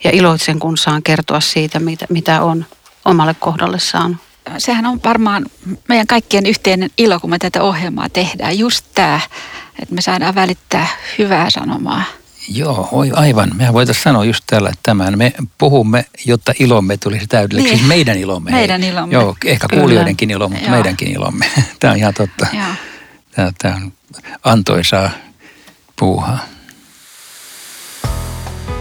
ja 0.05 0.11
iloitsen, 0.11 0.59
kun 0.59 0.77
saan 0.77 1.03
kertoa 1.03 1.41
siitä, 1.41 1.81
mitä, 1.81 2.07
mitä 2.09 2.43
on 2.43 2.65
omalle 3.05 3.35
kohdalle 3.35 3.79
saanut. 3.79 4.17
Sehän 4.59 4.87
on 4.87 5.01
varmaan 5.05 5.47
meidän 5.89 6.07
kaikkien 6.07 6.47
yhteinen 6.47 6.91
ilo, 6.99 7.21
kun 7.21 7.31
me 7.31 7.39
tätä 7.39 7.63
ohjelmaa 7.63 8.09
tehdään. 8.09 8.59
Just 8.59 8.87
tämä, 8.95 9.21
että 9.83 9.95
me 9.95 10.03
saadaan 10.03 10.35
välittää 10.35 10.87
hyvää 11.19 11.51
sanomaa. 11.51 12.03
Joo, 12.49 12.89
aivan. 13.13 13.51
Mehän 13.55 13.75
voitaisiin 13.75 14.03
sanoa 14.03 14.25
just 14.25 14.45
tällä 14.47 14.73
tämän. 14.83 15.19
Me 15.19 15.33
puhumme, 15.59 16.05
jotta 16.27 16.53
ilomme 16.61 16.97
tulisi 16.97 17.27
täydelliseksi. 17.27 17.73
Niin. 17.75 17.79
Siis 17.79 17.89
meidän 17.89 18.19
ilomme. 18.19 18.51
Meidän 18.51 18.85
ilomme. 18.85 19.15
Joo, 19.15 19.37
ehkä 19.45 19.69
Kyllä. 19.69 19.81
kuulijoidenkin 19.81 20.31
ilo, 20.31 20.49
mutta 20.49 20.65
Joo. 20.65 20.75
meidänkin 20.75 21.13
ilomme. 21.13 21.47
Tämä 21.81 21.93
on 21.93 21.99
ihan 21.99 22.15
totta. 22.15 22.47
Joo. 22.53 22.65
Tämä, 23.35 23.53
tämä 23.59 23.75
on 23.75 23.93
antoisaa 24.45 25.11
puuhaa. 25.99 26.39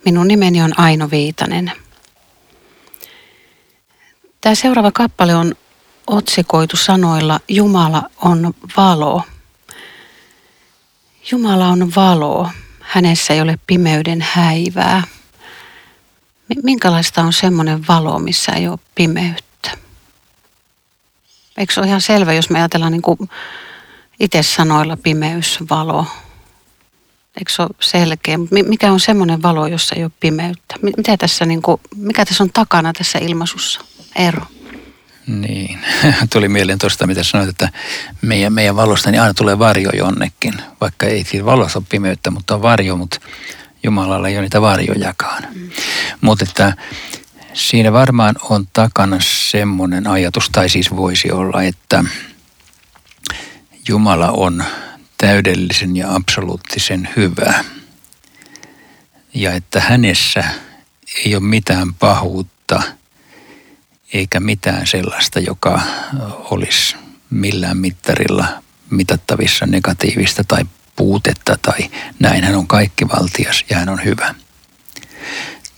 Minun 0.06 0.28
nimeni 0.28 0.62
on 0.62 0.80
Aino 0.80 1.10
Viitanen. 1.12 1.72
Tämä 4.42 4.56
seuraava 4.56 4.92
kappale 4.92 5.36
on 5.36 5.56
otsikoitu 6.08 6.78
sanoilla 6.78 7.40
Jumala 7.48 8.04
on 8.22 8.54
valo. 8.78 9.24
Jumala 11.32 11.68
on 11.68 11.92
valo. 11.96 12.50
Hänessä 12.80 13.34
ei 13.34 13.42
ole 13.42 13.60
pimeyden 13.68 14.22
häivää. 14.32 15.04
Minkälaista 16.64 17.22
on 17.22 17.34
semmoinen 17.34 17.88
valo, 17.88 18.20
missä 18.20 18.52
ei 18.52 18.68
ole 18.68 18.80
pimeyttä? 18.96 19.51
Eikö 21.62 21.74
se 21.74 21.80
ole 21.80 21.88
ihan 21.88 22.02
selvä, 22.02 22.34
jos 22.34 22.50
me 22.50 22.60
ajatellaan 22.60 22.92
niin 22.92 23.02
kuin 23.02 23.20
itse 24.20 24.44
sanoilla 24.44 24.98
pimeys, 24.98 25.60
valo? 25.70 26.06
Eikö 27.38 27.52
se 27.52 27.62
ole 27.62 27.70
selkeä? 27.80 28.38
Mikä 28.66 28.92
on 28.92 29.00
semmoinen 29.00 29.42
valo, 29.42 29.68
jossa 29.68 29.96
ei 29.96 30.04
ole 30.04 30.12
pimeyttä? 30.20 30.76
Mitä 30.98 31.18
tässä, 31.18 31.46
niin 31.46 31.62
kuin, 31.62 31.82
mikä 31.96 32.26
tässä 32.26 32.44
on 32.44 32.50
takana 32.54 32.94
tässä 32.94 33.20
ilmaisussa? 33.20 33.82
Ero. 34.16 34.42
Niin, 35.28 35.80
tuli 36.34 36.50
mieleen 36.50 36.80
tuosta, 36.80 37.08
mitä 37.08 37.24
sanoit, 37.24 37.50
että 37.50 37.70
meidän, 38.22 38.54
meidän 38.54 38.76
valosta 38.76 39.12
niin 39.12 39.22
aina 39.22 39.34
tulee 39.34 39.60
varjo 39.60 39.90
jonnekin. 39.94 40.54
Vaikka 40.82 41.06
ei 41.06 41.24
siinä 41.24 41.46
valossa 41.46 41.80
ole 41.80 41.86
pimeyttä, 41.90 42.32
mutta 42.32 42.56
on 42.56 42.62
varjo, 42.62 42.98
mutta 42.98 43.20
Jumalalla 43.84 44.28
ei 44.28 44.36
ole 44.36 44.42
niitä 44.42 44.62
varjojakaan. 44.62 45.44
Mm. 45.56 45.70
Mutta 46.22 46.46
että 46.50 46.74
siinä 47.54 47.94
varmaan 47.94 48.36
on 48.50 48.68
takana 48.74 49.18
semmoinen 49.20 50.08
ajatus, 50.08 50.50
tai 50.50 50.70
siis 50.70 50.96
voisi 50.96 51.32
olla, 51.32 51.64
että 51.64 52.04
Jumala 53.88 54.32
on 54.32 54.64
täydellisen 55.18 55.96
ja 55.96 56.16
absoluuttisen 56.16 57.10
hyvä. 57.16 57.64
Ja 59.34 59.54
että 59.54 59.82
hänessä 59.82 60.44
ei 61.26 61.36
ole 61.36 61.44
mitään 61.44 61.94
pahuutta 61.94 62.84
eikä 64.14 64.40
mitään 64.40 64.88
sellaista, 64.88 65.40
joka 65.40 65.82
olisi 66.52 66.96
millään 67.30 67.78
mittarilla 67.78 68.48
mitattavissa 68.90 69.66
negatiivista 69.66 70.44
tai 70.44 70.64
puutetta 70.96 71.58
tai 71.62 71.92
näin. 72.20 72.44
Hän 72.44 72.56
on 72.56 72.68
valtias 73.20 73.66
ja 73.70 73.78
hän 73.78 73.90
on 73.90 74.04
hyvä. 74.04 74.36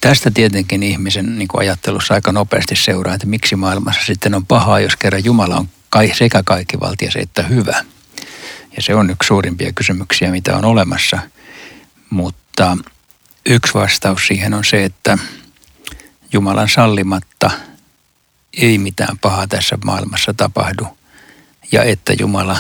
Tästä 0.03 0.31
tietenkin 0.31 0.83
ihmisen 0.83 1.39
niin 1.39 1.47
kuin 1.47 1.61
ajattelussa 1.61 2.13
aika 2.13 2.31
nopeasti 2.31 2.75
seuraa, 2.75 3.13
että 3.13 3.27
miksi 3.27 3.55
maailmassa 3.55 4.05
sitten 4.05 4.35
on 4.35 4.45
pahaa, 4.45 4.79
jos 4.79 4.95
kerran 4.95 5.25
Jumala 5.25 5.55
on 5.55 5.69
sekä 6.13 6.43
valtias 6.81 7.15
että 7.15 7.43
hyvä. 7.43 7.85
Ja 8.75 8.81
se 8.81 8.95
on 8.95 9.09
yksi 9.09 9.27
suurimpia 9.27 9.73
kysymyksiä, 9.73 10.31
mitä 10.31 10.57
on 10.57 10.65
olemassa. 10.65 11.19
Mutta 12.09 12.77
yksi 13.45 13.73
vastaus 13.73 14.27
siihen 14.27 14.53
on 14.53 14.65
se, 14.65 14.83
että 14.83 15.17
Jumalan 16.33 16.69
sallimatta 16.69 17.51
ei 18.53 18.77
mitään 18.77 19.17
pahaa 19.19 19.47
tässä 19.47 19.77
maailmassa 19.85 20.33
tapahdu. 20.33 20.87
Ja 21.71 21.83
että 21.83 22.13
Jumala 22.19 22.57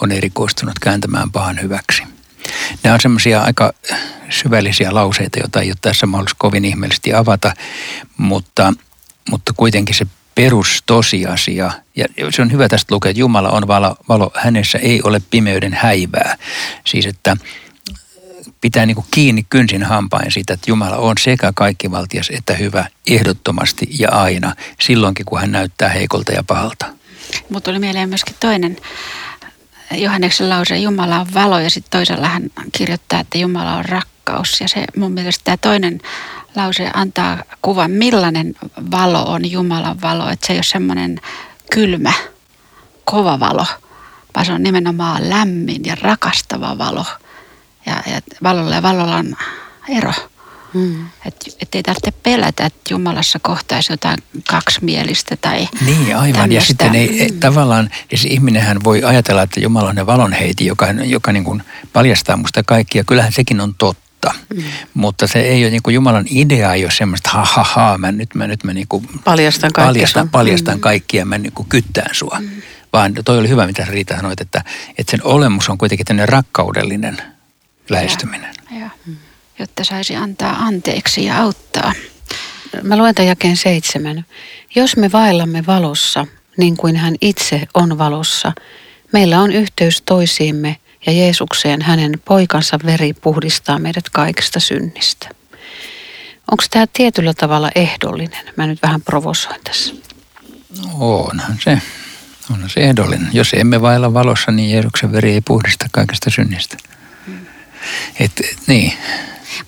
on 0.00 0.12
erikoistunut 0.12 0.78
kääntämään 0.78 1.32
pahan 1.32 1.62
hyväksi. 1.62 2.13
Nämä 2.82 2.94
on 2.94 3.00
semmoisia 3.00 3.42
aika 3.42 3.72
syvällisiä 4.30 4.94
lauseita, 4.94 5.38
joita 5.38 5.60
ei 5.60 5.68
ole 5.68 5.76
tässä 5.80 6.06
mahdollista 6.06 6.36
kovin 6.38 6.64
ihmeellisesti 6.64 7.14
avata, 7.14 7.54
mutta, 8.16 8.72
mutta 9.30 9.52
kuitenkin 9.52 9.94
se 9.94 10.06
perustosiasia, 10.34 11.70
ja 11.96 12.04
se 12.30 12.42
on 12.42 12.52
hyvä 12.52 12.68
tästä 12.68 12.94
lukea, 12.94 13.10
että 13.10 13.20
Jumala 13.20 13.50
on 13.50 13.66
valo, 13.66 13.96
valo, 14.08 14.30
hänessä 14.34 14.78
ei 14.78 15.00
ole 15.02 15.22
pimeyden 15.30 15.72
häivää. 15.72 16.36
Siis 16.84 17.06
että 17.06 17.36
pitää 18.60 18.86
niin 18.86 18.94
kuin 18.94 19.06
kiinni 19.10 19.46
kynsin 19.50 19.82
hampain 19.82 20.32
siitä, 20.32 20.54
että 20.54 20.70
Jumala 20.70 20.96
on 20.96 21.14
sekä 21.20 21.52
kaikkivaltias 21.54 22.30
että 22.30 22.54
hyvä 22.54 22.86
ehdottomasti 23.06 23.86
ja 23.98 24.10
aina, 24.10 24.54
silloinkin 24.80 25.26
kun 25.26 25.40
hän 25.40 25.52
näyttää 25.52 25.88
heikolta 25.88 26.32
ja 26.32 26.42
pahalta. 26.42 26.86
Mutta 27.48 27.70
tuli 27.70 27.78
mieleen 27.78 28.08
myöskin 28.08 28.36
toinen 28.40 28.76
Johanneksen 29.96 30.50
lause, 30.50 30.78
Jumala 30.78 31.20
on 31.20 31.26
valo 31.34 31.58
ja 31.58 31.70
sitten 31.70 31.90
toisella 31.98 32.28
hän 32.28 32.50
kirjoittaa, 32.72 33.20
että 33.20 33.38
Jumala 33.38 33.76
on 33.76 33.84
rakkaus. 33.84 34.60
Ja 34.60 34.68
se 34.68 34.84
mun 34.96 35.12
mielestä 35.12 35.44
tämä 35.44 35.56
toinen 35.56 36.00
lause 36.56 36.90
antaa 36.94 37.42
kuvan, 37.62 37.90
millainen 37.90 38.54
valo 38.90 39.22
on 39.22 39.50
Jumalan 39.50 40.00
valo. 40.02 40.28
Että 40.28 40.46
se 40.46 40.52
ei 40.52 40.56
ole 40.56 40.62
semmoinen 40.62 41.20
kylmä, 41.70 42.12
kova 43.04 43.40
valo, 43.40 43.66
vaan 44.34 44.46
se 44.46 44.52
on 44.52 44.62
nimenomaan 44.62 45.30
lämmin 45.30 45.84
ja 45.84 45.96
rakastava 46.00 46.78
valo. 46.78 47.04
Ja, 47.86 48.02
ja 48.06 48.20
valolla 48.42 48.74
ja 48.74 48.82
valolla 48.82 49.16
on 49.16 49.36
ero. 49.88 50.12
Mm. 50.74 51.06
Että 51.26 51.50
et 51.62 51.74
ei 51.74 51.82
tarvitse 51.82 52.12
pelätä, 52.22 52.66
että 52.66 52.80
Jumalassa 52.90 53.38
kohtaisi 53.38 53.92
jotain 53.92 54.18
kaksimielistä 54.50 55.36
tai 55.36 55.68
Niin, 55.86 56.16
aivan. 56.16 56.32
Tämmöistä. 56.32 56.54
Ja 56.54 56.60
sitten 56.60 56.94
ei, 56.94 57.28
mm. 57.30 57.40
tavallaan, 57.40 57.90
ja 58.12 58.18
se 58.18 58.28
ihminenhän 58.28 58.84
voi 58.84 59.04
ajatella, 59.04 59.42
että 59.42 59.60
Jumala 59.60 59.88
on 59.88 59.94
ne 59.94 60.06
valonheiti, 60.06 60.66
joka, 60.66 60.86
joka 60.86 61.32
niin 61.32 61.44
kuin 61.44 61.62
paljastaa 61.92 62.36
musta 62.36 62.62
kaikkia. 62.62 63.04
Kyllähän 63.04 63.32
sekin 63.32 63.60
on 63.60 63.74
totta. 63.74 64.34
Mm. 64.54 64.62
Mutta 64.94 65.26
se 65.26 65.40
ei 65.40 65.64
ole 65.64 65.70
niin 65.70 65.82
kuin 65.82 65.94
Jumalan 65.94 66.24
idea, 66.30 66.74
ei 66.74 66.84
ole 66.84 66.92
semmoista, 66.92 67.30
ha 67.30 67.44
ha 67.44 67.64
ha, 67.64 67.98
mä 67.98 68.12
nyt 68.12 68.34
mä, 68.34 68.46
nyt 68.46 68.64
mä 68.64 68.72
niin 68.72 68.88
kuin 68.88 69.08
paljastan, 69.24 69.70
paljastan, 69.76 70.28
paljastan 70.28 70.74
mm. 70.74 70.80
kaikkia, 70.80 71.24
mä 71.24 71.38
niin 71.38 71.52
kuin 71.52 71.68
kyttään 71.68 72.14
sua. 72.14 72.38
Mm. 72.40 72.48
Vaan 72.92 73.14
toi 73.24 73.38
oli 73.38 73.48
hyvä, 73.48 73.66
mitä 73.66 73.84
Riita 73.88 74.16
sanoit, 74.16 74.40
että, 74.40 74.64
että 74.98 75.10
sen 75.10 75.20
olemus 75.24 75.68
on 75.68 75.78
kuitenkin 75.78 76.06
tämmöinen 76.06 76.28
rakkaudellinen 76.28 77.18
lähestyminen. 77.90 78.54
Ja, 78.70 78.78
ja. 78.80 78.90
Mm 79.06 79.16
jotta 79.58 79.84
saisi 79.84 80.16
antaa 80.16 80.56
anteeksi 80.56 81.24
ja 81.24 81.42
auttaa. 81.42 81.92
Mä 82.82 82.96
luen 82.96 83.14
tämän 83.14 83.28
jakeen 83.28 83.56
seitsemän. 83.56 84.24
Jos 84.74 84.96
me 84.96 85.12
vaellamme 85.12 85.66
valossa, 85.66 86.26
niin 86.56 86.76
kuin 86.76 86.96
hän 86.96 87.14
itse 87.20 87.62
on 87.74 87.98
valossa, 87.98 88.52
meillä 89.12 89.40
on 89.40 89.52
yhteys 89.52 90.02
toisiimme 90.02 90.76
ja 91.06 91.12
Jeesukseen 91.12 91.82
hänen 91.82 92.12
poikansa 92.24 92.78
veri 92.86 93.12
puhdistaa 93.12 93.78
meidät 93.78 94.10
kaikista 94.10 94.60
synnistä. 94.60 95.28
Onko 96.50 96.64
tämä 96.70 96.86
tietyllä 96.92 97.34
tavalla 97.34 97.70
ehdollinen? 97.74 98.44
Mä 98.56 98.66
nyt 98.66 98.82
vähän 98.82 99.02
provosoin 99.02 99.60
tässä. 99.64 99.94
Onhan 100.98 101.56
se. 101.64 101.78
Onhan 102.52 102.70
se 102.70 102.80
ehdollinen. 102.80 103.28
Jos 103.32 103.52
emme 103.54 103.82
vailla 103.82 104.14
valossa, 104.14 104.52
niin 104.52 104.70
Jeesuksen 104.70 105.12
veri 105.12 105.32
ei 105.32 105.40
puhdista 105.40 105.86
kaikista 105.92 106.30
synnistä. 106.30 106.76
Hmm. 107.26 107.46
Et, 108.20 108.32
niin, 108.66 108.92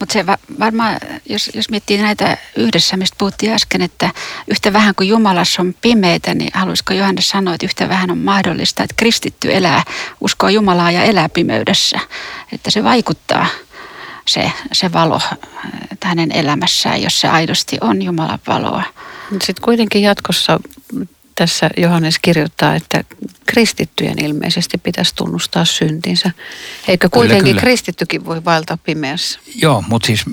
mutta 0.00 0.12
se 0.12 0.26
va- 0.26 0.38
varmaan, 0.58 0.98
jos, 1.28 1.50
jos 1.54 1.70
miettii 1.70 1.98
näitä 1.98 2.38
yhdessä, 2.56 2.96
mistä 2.96 3.16
puhuttiin 3.18 3.52
äsken, 3.52 3.82
että 3.82 4.10
yhtä 4.48 4.72
vähän 4.72 4.94
kuin 4.94 5.08
Jumalassa 5.08 5.62
on 5.62 5.74
pimeitä, 5.80 6.34
niin 6.34 6.50
haluaisiko 6.54 6.94
Johannes 6.94 7.28
sanoa, 7.28 7.54
että 7.54 7.66
yhtä 7.66 7.88
vähän 7.88 8.10
on 8.10 8.18
mahdollista, 8.18 8.82
että 8.82 8.94
kristitty 8.96 9.54
elää, 9.54 9.82
uskoo 10.20 10.48
Jumalaa 10.48 10.90
ja 10.90 11.02
elää 11.02 11.28
pimeydessä. 11.28 12.00
Että 12.52 12.70
se 12.70 12.84
vaikuttaa 12.84 13.46
se, 14.28 14.52
se 14.72 14.92
valo 14.92 15.20
hänen 16.04 16.32
elämässään, 16.32 17.02
jos 17.02 17.20
se 17.20 17.28
aidosti 17.28 17.78
on 17.80 18.02
Jumalan 18.02 18.38
valoa. 18.46 18.82
Sitten 19.30 19.64
kuitenkin 19.64 20.02
jatkossa 20.02 20.60
tässä 21.36 21.70
Johannes 21.76 22.18
kirjoittaa, 22.18 22.74
että 22.74 23.04
kristittyjen 23.46 24.24
ilmeisesti 24.24 24.78
pitäisi 24.78 25.14
tunnustaa 25.14 25.64
syntinsä. 25.64 26.30
Eikö 26.88 27.08
kuitenkin 27.08 27.38
kyllä, 27.38 27.50
kyllä. 27.50 27.60
kristittykin 27.60 28.24
voi 28.24 28.44
vaeltaa 28.44 28.76
pimeässä? 28.76 29.40
Joo, 29.54 29.84
mutta 29.88 30.06
siis 30.06 30.24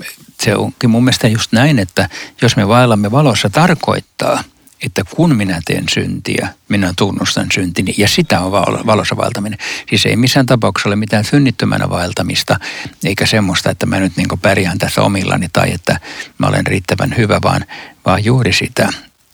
se 0.42 0.56
onkin 0.56 0.90
mun 0.90 1.04
mielestä 1.04 1.28
just 1.28 1.52
näin, 1.52 1.78
että 1.78 2.08
jos 2.42 2.56
me 2.56 2.68
vaellamme 2.68 3.10
valossa 3.10 3.50
tarkoittaa, 3.50 4.44
että 4.86 5.04
kun 5.16 5.36
minä 5.36 5.60
teen 5.64 5.84
syntiä, 5.88 6.48
minä 6.68 6.92
tunnustan 6.98 7.46
syntini 7.54 7.94
ja 7.96 8.08
sitä 8.08 8.40
on 8.40 8.52
valossa 8.86 9.16
vaeltaminen. 9.16 9.58
Siis 9.88 10.06
ei 10.06 10.16
missään 10.16 10.46
tapauksessa 10.46 10.88
ole 10.88 10.96
mitään 10.96 11.24
synnittömänä 11.24 11.90
vaeltamista, 11.90 12.56
eikä 13.04 13.26
semmoista, 13.26 13.70
että 13.70 13.86
mä 13.86 14.00
nyt 14.00 14.16
niin 14.16 14.28
pärjään 14.42 14.78
tässä 14.78 15.02
omillani 15.02 15.48
tai 15.52 15.72
että 15.72 16.00
mä 16.38 16.46
olen 16.46 16.66
riittävän 16.66 17.14
hyvä, 17.16 17.40
vaan, 17.42 17.64
vaan 18.06 18.24
juuri 18.24 18.52
sitä, 18.52 18.88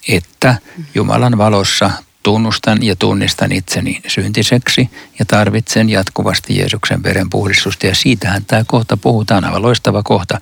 että 0.08 0.56
Jumalan 0.94 1.38
valossa 1.38 1.90
tunnustan 2.22 2.82
ja 2.82 2.96
tunnistan 2.96 3.52
itseni 3.52 4.00
syntiseksi 4.06 4.90
ja 5.18 5.24
tarvitsen 5.24 5.90
jatkuvasti 5.90 6.56
Jeesuksen 6.58 7.02
veren 7.02 7.30
puhdistusta. 7.30 7.86
Ja 7.86 7.94
siitähän 7.94 8.44
tämä 8.44 8.64
kohta 8.66 8.96
puhutaan, 8.96 9.44
aivan 9.44 9.62
loistava 9.62 10.02
kohta, 10.02 10.40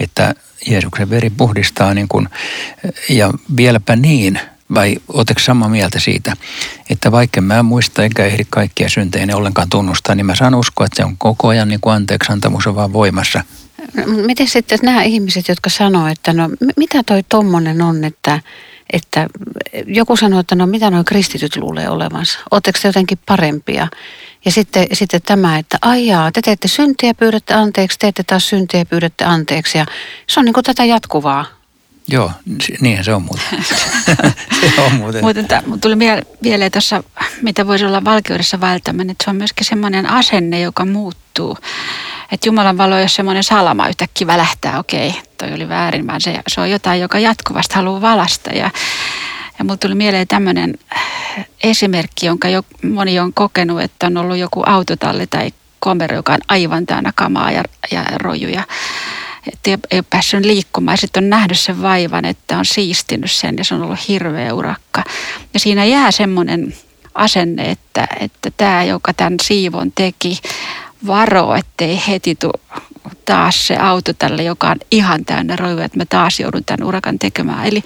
että 0.00 0.34
Jeesuksen 0.66 1.10
veri 1.10 1.30
puhdistaa 1.30 1.94
niin 1.94 2.08
kuin, 2.08 2.28
ja 3.08 3.32
vieläpä 3.56 3.96
niin, 3.96 4.40
vai 4.74 4.96
oletko 5.08 5.38
samaa 5.40 5.68
mieltä 5.68 6.00
siitä, 6.00 6.36
että 6.90 7.12
vaikka 7.12 7.40
mä 7.40 7.58
en 7.58 7.64
muista 7.64 8.02
eikä 8.02 8.24
ehdi 8.24 8.44
kaikkia 8.50 8.88
syntejä 8.88 9.36
ollenkaan 9.36 9.70
tunnustaa, 9.70 10.14
niin 10.14 10.26
mä 10.26 10.34
saan 10.34 10.54
uskoa, 10.54 10.86
että 10.86 10.96
se 10.96 11.04
on 11.04 11.18
koko 11.18 11.48
ajan 11.48 11.68
niin 11.68 11.80
kuin 11.80 11.94
anteeksi 11.94 12.32
antamus 12.32 12.66
on 12.66 12.74
vaan 12.74 12.92
voimassa. 12.92 13.44
Miten 14.26 14.48
sitten 14.48 14.78
nämä 14.82 15.02
ihmiset, 15.02 15.48
jotka 15.48 15.70
sanoo, 15.70 16.06
että 16.06 16.32
no 16.32 16.48
mitä 16.76 17.02
toi 17.02 17.22
tommonen 17.28 17.82
on, 17.82 18.04
että 18.04 18.40
että 18.92 19.26
joku 19.86 20.16
sanoo, 20.16 20.40
että 20.40 20.54
no 20.54 20.66
mitä 20.66 20.90
nuo 20.90 21.04
kristityt 21.04 21.56
luulee 21.56 21.88
olevansa, 21.88 22.38
oletteko 22.50 22.78
te 22.82 22.88
jotenkin 22.88 23.18
parempia? 23.26 23.88
Ja 24.44 24.50
sitten, 24.50 24.86
sitten 24.92 25.22
tämä, 25.22 25.58
että 25.58 25.78
aijaa, 25.82 26.32
te 26.32 26.42
teette 26.42 26.68
syntiä 26.68 27.14
pyydätte 27.14 27.54
anteeksi, 27.54 27.98
teette 27.98 28.22
taas 28.22 28.48
syntiä 28.48 28.84
pyydätte 28.84 29.24
anteeksi 29.24 29.78
ja 29.78 29.86
se 30.26 30.40
on 30.40 30.46
niin 30.46 30.54
kuin 30.54 30.64
tätä 30.64 30.84
jatkuvaa 30.84 31.58
Joo, 32.10 32.32
niinhän 32.80 33.04
se 33.04 33.14
on 33.14 33.22
muuten. 33.22 33.64
se 34.74 34.80
on 34.80 34.92
muuten. 34.92 35.24
Muuten 35.24 35.46
tuli 35.80 35.96
mieleen 36.40 36.72
tuossa, 36.72 37.04
mitä 37.42 37.66
voisi 37.66 37.84
olla 37.84 38.04
valkeudessa 38.04 38.60
välttämään, 38.60 39.10
että 39.10 39.24
se 39.24 39.30
on 39.30 39.36
myöskin 39.36 39.66
semmoinen 39.66 40.10
asenne, 40.10 40.60
joka 40.60 40.84
muuttuu. 40.84 41.58
Että 42.32 42.48
Jumalan 42.48 42.78
valo, 42.78 42.98
jos 42.98 43.14
semmoinen 43.14 43.44
salama 43.44 43.88
yhtäkkiä 43.88 44.26
välähtää, 44.26 44.78
okei, 44.78 45.14
toi 45.38 45.52
oli 45.52 45.68
väärin, 45.68 46.06
vaan 46.06 46.20
se, 46.20 46.40
se 46.48 46.60
on 46.60 46.70
jotain, 46.70 47.00
joka 47.00 47.18
jatkuvasti 47.18 47.74
haluaa 47.74 48.00
valasta. 48.00 48.50
Ja, 48.50 48.70
ja 49.58 49.64
mulle 49.64 49.76
tuli 49.76 49.94
mieleen 49.94 50.28
tämmöinen 50.28 50.78
esimerkki, 51.62 52.26
jonka 52.26 52.48
jo, 52.48 52.62
moni 52.82 53.20
on 53.20 53.32
kokenut, 53.34 53.80
että 53.80 54.06
on 54.06 54.16
ollut 54.16 54.36
joku 54.36 54.62
autotalli 54.66 55.26
tai 55.26 55.52
komero, 55.78 56.16
joka 56.16 56.32
on 56.32 56.40
aivan 56.48 56.86
täynnä 56.86 57.12
kamaa 57.14 57.50
ja, 57.50 57.64
ja 57.90 58.04
rojuja 58.16 58.64
että 59.52 59.70
ei, 59.70 59.76
ei 59.90 59.98
ole 59.98 60.04
päässyt 60.10 60.44
liikkumaan. 60.44 60.98
Sitten 60.98 61.24
on 61.24 61.30
nähnyt 61.30 61.58
sen 61.58 61.82
vaivan, 61.82 62.24
että 62.24 62.58
on 62.58 62.64
siistinyt 62.64 63.30
sen 63.30 63.54
ja 63.58 63.64
se 63.64 63.74
on 63.74 63.82
ollut 63.82 64.08
hirveä 64.08 64.54
urakka. 64.54 65.04
Ja 65.54 65.60
siinä 65.60 65.84
jää 65.84 66.10
semmoinen 66.10 66.74
asenne, 67.14 67.70
että, 67.70 68.08
että 68.20 68.50
tämä, 68.56 68.84
joka 68.84 69.12
tämän 69.12 69.36
siivon 69.42 69.92
teki, 69.92 70.38
varo, 71.06 71.54
ettei 71.54 72.02
heti 72.08 72.34
tule 72.34 72.82
taas 73.24 73.66
se 73.66 73.76
auto 73.76 74.12
tälle, 74.12 74.42
joka 74.42 74.70
on 74.70 74.76
ihan 74.90 75.24
täynnä 75.24 75.56
rojuja, 75.56 75.84
että 75.84 75.98
mä 75.98 76.04
taas 76.04 76.40
joudun 76.40 76.64
tämän 76.64 76.88
urakan 76.88 77.18
tekemään. 77.18 77.66
Eli, 77.66 77.82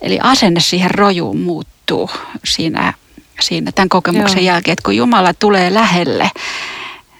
eli 0.00 0.18
asenne 0.22 0.60
siihen 0.60 0.90
rojuun 0.90 1.40
muuttuu 1.40 2.10
siinä, 2.44 2.94
siinä 3.40 3.72
tämän 3.72 3.88
kokemuksen 3.88 4.44
Joo. 4.44 4.54
jälkeen, 4.54 4.72
että 4.72 4.82
kun 4.84 4.96
Jumala 4.96 5.34
tulee 5.34 5.74
lähelle, 5.74 6.30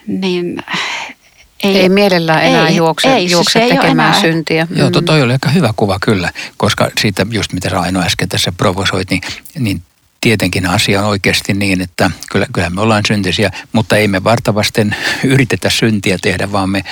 niin 0.07 0.62
ei, 1.62 1.81
ei 1.81 1.88
mielellään 1.88 2.44
enää 2.44 2.68
ei, 2.68 2.77
juokse, 2.77 3.14
ei, 3.14 3.31
juokse 3.31 3.61
se 3.61 3.75
tekemään 3.75 4.09
enää. 4.09 4.20
syntiä. 4.20 4.66
Joo, 4.77 4.90
mm. 4.90 5.05
toi 5.05 5.22
oli 5.22 5.33
aika 5.33 5.49
hyvä 5.49 5.75
kuva 5.77 5.99
kyllä, 6.01 6.31
koska 6.57 6.90
siitä 7.01 7.27
just 7.31 7.53
mitä 7.53 7.68
Raino 7.68 8.01
äsken 8.01 8.29
tässä 8.29 8.53
provosoit, 8.53 9.11
niin, 9.11 9.20
niin 9.59 9.83
tietenkin 10.27 10.67
asia 10.67 11.01
on 11.01 11.07
oikeasti 11.07 11.55
niin, 11.55 11.81
että 11.81 12.11
kyllä, 12.31 12.47
kyllä 12.53 12.71
me 12.71 12.81
ollaan 12.81 13.03
syntisiä, 13.09 13.51
mutta 13.73 13.97
ei 13.97 14.09
me 14.09 14.25
vartavasten 14.25 14.97
yritetä 15.25 15.71
syntiä 15.71 16.19
tehdä, 16.23 16.53
vaan 16.53 16.71
me 16.71 16.85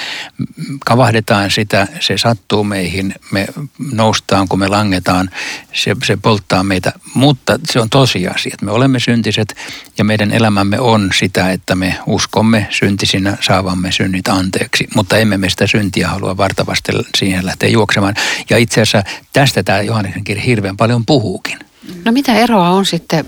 kavahdetaan 0.85 1.51
sitä, 1.51 1.89
se 2.01 2.19
sattuu 2.19 2.65
meihin, 2.65 3.15
me 3.31 3.47
noustaan, 3.93 4.49
kun 4.49 4.59
me 4.59 4.69
langetaan, 4.69 5.31
se, 5.73 5.97
se 6.05 6.17
polttaa 6.17 6.63
meitä, 6.63 6.93
mutta 7.15 7.59
se 7.65 7.81
on 7.81 7.91
tosiasia, 7.91 8.51
että 8.55 8.65
me 8.65 8.73
olemme 8.73 9.01
syntiset 9.01 9.57
ja 9.99 10.05
meidän 10.05 10.31
elämämme 10.31 10.81
on 10.81 11.11
sitä, 11.19 11.51
että 11.51 11.75
me 11.75 11.99
uskomme 12.07 12.67
syntisinä 12.71 13.37
saavamme 13.41 13.93
synnit 13.93 14.29
anteeksi, 14.29 14.89
mutta 14.95 15.17
emme 15.17 15.37
me 15.37 15.51
sitä 15.51 15.67
syntiä 15.67 16.09
halua 16.09 16.37
vartavasti 16.37 16.93
siihen 17.19 17.47
lähteä 17.47 17.69
juoksemaan. 17.69 18.15
Ja 18.51 18.59
itse 18.59 18.81
asiassa 18.81 19.03
tästä 19.33 19.63
tämä 19.63 19.83
Johanneksen 19.83 20.25
kirja 20.25 20.43
hirveän 20.43 20.77
paljon 20.77 21.07
puhuukin. 21.07 21.59
No 22.05 22.13
mitä 22.13 22.35
eroa 22.35 22.71
on 22.71 22.87
sitten 22.87 23.25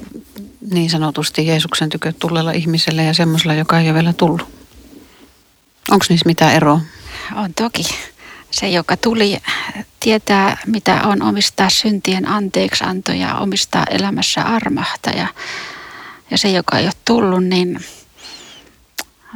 niin 0.70 0.90
sanotusti 0.90 1.46
Jeesuksen 1.46 1.88
tykö 1.88 2.12
tulleella 2.18 2.52
ihmisellä 2.52 3.02
ja 3.02 3.14
semmoisella, 3.14 3.54
joka 3.54 3.80
ei 3.80 3.86
ole 3.86 3.94
vielä 3.94 4.12
tullut? 4.12 4.42
Onko 5.90 6.06
niissä 6.08 6.26
mitään 6.26 6.54
eroa? 6.54 6.80
On 7.34 7.54
toki. 7.54 7.82
Se, 8.50 8.68
joka 8.68 8.96
tuli, 8.96 9.38
tietää, 10.00 10.56
mitä 10.66 11.02
on 11.04 11.22
omistaa 11.22 11.70
syntien 11.70 12.28
anteeksianto 12.28 13.12
ja 13.12 13.38
omistaa 13.38 13.84
elämässä 13.90 14.42
armahta. 14.42 15.10
Ja, 15.10 15.26
ja 16.30 16.38
se, 16.38 16.50
joka 16.50 16.78
ei 16.78 16.84
ole 16.84 16.92
tullut, 17.04 17.44
niin 17.44 17.84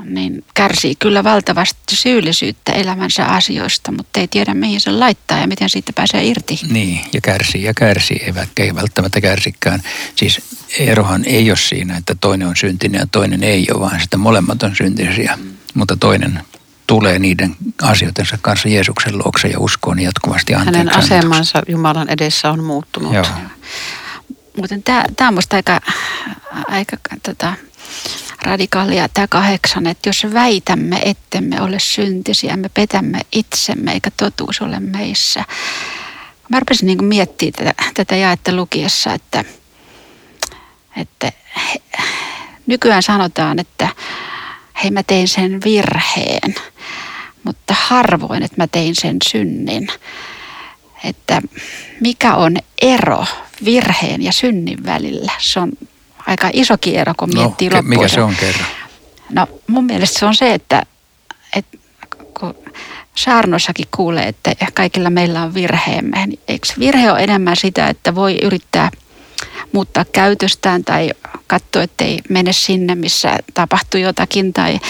niin 0.04 0.44
kärsii 0.54 0.94
kyllä 0.98 1.24
valtavasti 1.24 1.96
syyllisyyttä 1.96 2.72
elämänsä 2.72 3.26
asioista, 3.26 3.92
mutta 3.92 4.20
ei 4.20 4.28
tiedä 4.28 4.54
mihin 4.54 4.80
se 4.80 4.90
laittaa 4.90 5.38
ja 5.38 5.46
miten 5.46 5.70
siitä 5.70 5.92
pääsee 5.92 6.24
irti. 6.24 6.60
Niin, 6.70 7.00
ja 7.12 7.20
kärsii 7.20 7.62
ja 7.62 7.74
kärsii, 7.74 8.22
eivätkä 8.26 8.62
ei 8.62 8.74
välttämättä 8.74 9.20
kärsikään. 9.20 9.82
Siis 10.16 10.40
erohan 10.78 11.24
ei 11.24 11.50
ole 11.50 11.58
siinä, 11.58 11.96
että 11.96 12.14
toinen 12.20 12.48
on 12.48 12.56
syntinen 12.56 12.98
ja 12.98 13.06
toinen 13.06 13.44
ei 13.44 13.66
ole, 13.74 13.80
vaan 13.80 14.00
sitä 14.00 14.16
molemmat 14.16 14.62
on 14.62 14.76
syntisiä, 14.76 15.36
mm. 15.36 15.50
mutta 15.74 15.96
toinen 15.96 16.40
tulee 16.86 17.18
niiden 17.18 17.56
asioitensa 17.82 18.38
kanssa 18.42 18.68
Jeesuksen 18.68 19.18
luokse 19.18 19.48
ja 19.48 19.58
uskoo 19.58 19.94
niin 19.94 20.04
jatkuvasti 20.04 20.54
anteeksi. 20.54 20.78
Hänen 20.78 20.98
asemansa 20.98 21.62
Jumalan 21.68 22.08
edessä 22.08 22.50
on 22.50 22.64
muuttunut. 22.64 23.14
Joo. 23.14 23.26
Muuten 24.56 24.82
tämä, 24.82 25.04
tämä 25.16 25.28
on 25.28 25.34
minusta 25.34 25.56
aika, 25.56 25.80
aika 26.68 26.96
tota, 27.22 27.52
radikaalia 28.42 29.08
tämä 29.08 29.26
kahdeksan, 29.28 29.86
että 29.86 30.08
jos 30.08 30.26
väitämme, 30.32 31.00
ettemme 31.04 31.60
ole 31.60 31.78
syntisiä, 31.78 32.56
me 32.56 32.68
petämme 32.68 33.20
itsemme 33.32 33.92
eikä 33.92 34.10
totuus 34.16 34.60
ole 34.60 34.80
meissä. 34.80 35.44
Mä 36.48 36.60
rupesin 36.60 36.86
niin 36.86 37.04
miettimään 37.04 37.52
tätä, 37.52 37.74
tätä 37.94 38.16
jaetta 38.16 38.52
lukiessa, 38.52 39.14
että, 39.14 39.44
että 40.96 41.32
he, 41.56 41.82
nykyään 42.66 43.02
sanotaan, 43.02 43.58
että 43.58 43.88
hei 44.82 44.90
mä 44.90 45.02
tein 45.02 45.28
sen 45.28 45.60
virheen, 45.64 46.54
mutta 47.44 47.74
harvoin, 47.78 48.42
että 48.42 48.56
mä 48.56 48.66
tein 48.66 48.94
sen 48.96 49.16
synnin. 49.30 49.88
Että 51.04 51.42
mikä 52.00 52.34
on 52.34 52.56
ero 52.82 53.24
virheen 53.64 54.22
ja 54.22 54.32
synnin 54.32 54.84
välillä? 54.84 55.32
Se 55.38 55.60
on 55.60 55.72
aika 56.30 56.50
iso 56.52 56.74
ero, 56.92 57.12
kun 57.16 57.30
no, 57.30 57.42
miettii 57.42 57.70
loppuun. 57.70 57.88
Mikä 57.88 58.08
se 58.08 58.22
on 58.22 58.34
kerran? 58.40 58.66
No 59.30 59.46
mun 59.66 59.84
mielestä 59.84 60.18
se 60.18 60.26
on 60.26 60.34
se, 60.34 60.54
että, 60.54 60.82
että 61.56 61.78
kun 62.40 62.54
saarnossakin 63.14 63.86
kuulee, 63.96 64.28
että 64.28 64.54
kaikilla 64.74 65.10
meillä 65.10 65.42
on 65.42 65.54
virheemme. 65.54 66.26
Niin 66.26 66.40
eikö 66.48 66.68
virhe 66.78 67.12
ole 67.12 67.20
enemmän 67.20 67.56
sitä, 67.56 67.88
että 67.88 68.14
voi 68.14 68.38
yrittää 68.42 68.90
muuttaa 69.72 70.04
käytöstään 70.04 70.84
tai 70.84 71.10
katsoa, 71.46 71.82
ettei 71.82 72.18
mene 72.28 72.52
sinne, 72.52 72.94
missä 72.94 73.38
tapahtuu 73.54 74.00
jotakin 74.00 74.52
tai 74.52 74.80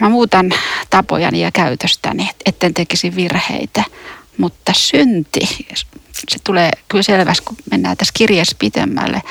mä 0.00 0.08
muutan 0.08 0.52
tapojani 0.90 1.40
ja 1.40 1.50
käytöstäni, 1.52 2.30
etten 2.46 2.74
tekisi 2.74 3.16
virheitä. 3.16 3.84
Mutta 4.38 4.72
synti, 4.76 5.66
se 6.28 6.38
tulee 6.44 6.70
kyllä 6.88 7.02
selvästi, 7.02 7.44
kun 7.44 7.56
mennään 7.70 7.96
tässä 7.96 8.12
kirjassa 8.16 8.56
pitemmälle 8.58 9.22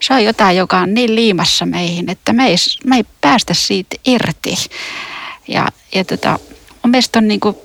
se 0.00 0.14
on 0.14 0.24
jotain, 0.24 0.56
joka 0.56 0.78
on 0.78 0.94
niin 0.94 1.14
liimassa 1.14 1.66
meihin, 1.66 2.10
että 2.10 2.32
me 2.32 2.46
ei, 2.46 2.56
me 2.84 2.96
ei 2.96 3.04
päästä 3.20 3.54
siitä 3.54 3.96
irti. 4.04 4.54
Ja, 5.48 5.68
ja 5.94 6.04
tota, 6.04 6.38
mun 6.82 6.90
mielestä 6.90 7.18
on 7.18 7.28
niin 7.28 7.40
kuin 7.40 7.56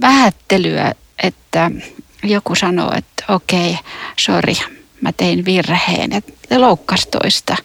vähättelyä, 0.00 0.92
että 1.22 1.70
joku 2.22 2.54
sanoo, 2.54 2.92
että 2.96 3.24
okei, 3.28 3.78
sori, 4.18 4.54
mä 5.00 5.12
tein 5.12 5.44
virheen, 5.44 6.12
että 6.12 6.60
loukkas 6.60 7.06
toista. 7.06 7.56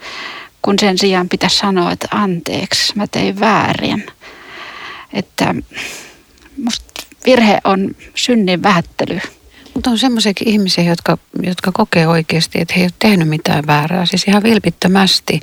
Kun 0.61 0.79
sen 0.79 0.97
sijaan 0.97 1.29
pitäisi 1.29 1.57
sanoa, 1.57 1.91
että 1.91 2.07
anteeksi, 2.11 2.93
mä 2.95 3.07
tein 3.07 3.39
väärin. 3.39 4.05
Että 5.13 5.55
musta 6.63 7.03
virhe 7.25 7.57
on 7.63 7.95
synnin 8.15 8.63
vähättely. 8.63 9.19
Mutta 9.79 9.89
on 9.89 9.97
semmoisiakin 9.97 10.47
ihmisiä, 10.47 10.83
jotka, 10.83 11.17
jotka 11.43 11.71
kokee 11.71 12.07
oikeasti, 12.07 12.61
että 12.61 12.73
he 12.73 12.81
ei 12.81 12.85
ole 12.85 12.91
tehnyt 12.99 13.27
mitään 13.27 13.67
väärää, 13.67 14.05
siis 14.05 14.23
ihan 14.27 14.43
vilpittömästi. 14.43 15.39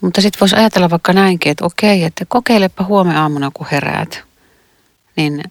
Mutta 0.00 0.20
sitten 0.20 0.40
voisi 0.40 0.56
ajatella 0.56 0.90
vaikka 0.90 1.12
näinkin, 1.12 1.52
että 1.52 1.64
okei, 1.64 2.04
että 2.04 2.24
kokeilepa 2.28 2.84
huomenna 2.84 3.22
aamuna, 3.22 3.50
kun 3.54 3.66
heräät. 3.72 4.24
Niin 5.16 5.42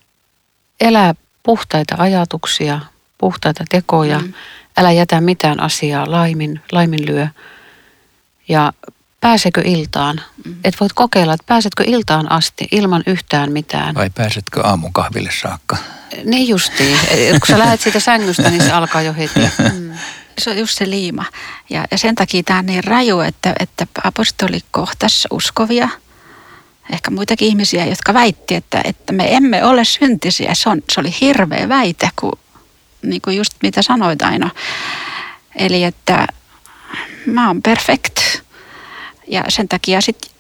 elää 0.82 1.16
puhtaita 1.44 1.96
ajatuksia, 1.98 2.80
puhtaita 3.18 3.64
tekoja, 3.70 4.20
mm. 4.20 4.34
älä 4.78 4.92
jätä 4.92 5.22
mitään 5.22 5.60
asiaa 5.60 6.12
laimin, 6.12 6.62
laiminlyö. 6.72 7.28
Ja 8.48 8.74
pääsekö 9.22 9.62
iltaan? 9.66 10.22
Mm. 10.46 10.56
Et 10.64 10.80
voit 10.80 10.94
kokeilla, 10.94 11.34
että 11.34 11.48
pääsetkö 11.48 11.84
iltaan 11.88 12.32
asti 12.32 12.68
ilman 12.72 13.04
yhtään 13.08 13.52
mitään. 13.52 13.96
Vai 13.96 14.10
pääsetkö 14.10 14.62
aamukahville 14.64 15.30
saakka? 15.42 15.78
Niin 16.24 16.48
justiin. 16.48 16.98
Kun 17.32 17.48
sä 17.48 17.60
lähdet 17.60 17.82
siitä 17.82 18.00
sängystä, 18.00 18.50
niin 18.50 18.64
se 18.64 18.72
alkaa 18.72 19.02
jo 19.02 19.14
heti. 19.14 19.40
Mm. 19.74 19.94
Se 20.40 20.50
on 20.50 20.58
just 20.58 20.78
se 20.78 20.90
liima. 20.90 21.26
Ja, 21.70 21.86
ja 21.92 21.98
sen 21.98 22.16
takia 22.16 22.44
tämä 22.44 22.60
on 22.60 22.66
niin 22.66 22.84
raju, 22.84 23.20
että, 23.20 23.54
että 23.60 23.88
apostoli 24.04 24.60
kohtasi 24.72 25.28
uskovia, 25.32 25.90
ehkä 26.90 27.12
muitakin 27.12 27.48
ihmisiä, 27.48 27.86
jotka 27.86 28.14
väitti, 28.14 28.56
että, 28.56 28.82
että 28.84 29.14
me 29.14 29.36
emme 29.36 29.66
ole 29.66 29.86
syntisiä. 29.86 30.54
Se, 30.54 30.70
on, 30.70 30.82
se 30.92 31.00
oli 31.00 31.16
hirveä 31.22 31.70
väite, 31.70 32.10
kun, 32.16 32.40
niin 33.02 33.22
kuin 33.22 33.38
just 33.38 33.54
mitä 33.62 33.82
sanoit 33.82 34.22
aina. 34.22 34.50
Eli 35.56 35.84
että 35.84 36.28
mä 37.26 37.48
oon 37.48 37.62
perfect. 37.62 38.20
Ja 39.28 39.44
sen 39.50 39.68
takia 39.68 40.02
sitten 40.02 40.32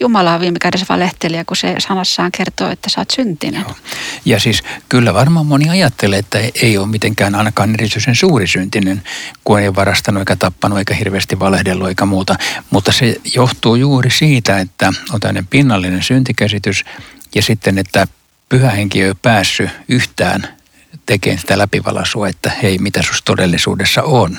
Jumala 0.00 0.34
on 0.34 0.40
viime 0.40 0.58
kädessä 0.58 0.86
valehtelija, 0.88 1.44
kun 1.44 1.56
se 1.56 1.74
sanassaan 1.78 2.32
kertoo, 2.32 2.70
että 2.70 2.90
sä 2.90 3.00
oot 3.00 3.10
syntinen. 3.10 3.60
Joo. 3.60 3.74
Ja 4.24 4.40
siis 4.40 4.62
kyllä 4.88 5.14
varmaan 5.14 5.46
moni 5.46 5.70
ajattelee, 5.70 6.18
että 6.18 6.38
ei 6.62 6.78
ole 6.78 6.86
mitenkään 6.86 7.34
ainakaan 7.34 7.74
erityisen 7.74 8.14
suuri 8.14 8.46
syntinen, 8.46 9.02
kun 9.44 9.60
ei 9.60 9.74
varastanut 9.74 10.20
eikä 10.20 10.36
tappanut 10.36 10.78
eikä 10.78 10.94
hirveästi 10.94 11.38
valehdellut 11.38 11.88
eikä 11.88 12.04
muuta. 12.04 12.36
Mutta 12.70 12.92
se 12.92 13.16
johtuu 13.34 13.74
juuri 13.74 14.10
siitä, 14.10 14.58
että 14.58 14.92
on 15.12 15.20
tämmöinen 15.20 15.46
pinnallinen 15.46 16.02
syntikäsitys 16.02 16.84
ja 17.34 17.42
sitten, 17.42 17.78
että 17.78 18.06
pyhä 18.48 18.70
henki 18.70 19.02
ei 19.02 19.08
ole 19.08 19.16
päässyt 19.22 19.70
yhtään 19.88 20.48
tekemään 21.06 21.38
sitä 21.38 21.58
läpivalaisua, 21.58 22.28
että 22.28 22.50
hei, 22.62 22.78
mitä 22.78 23.02
sus 23.02 23.22
todellisuudessa 23.22 24.02
on. 24.02 24.38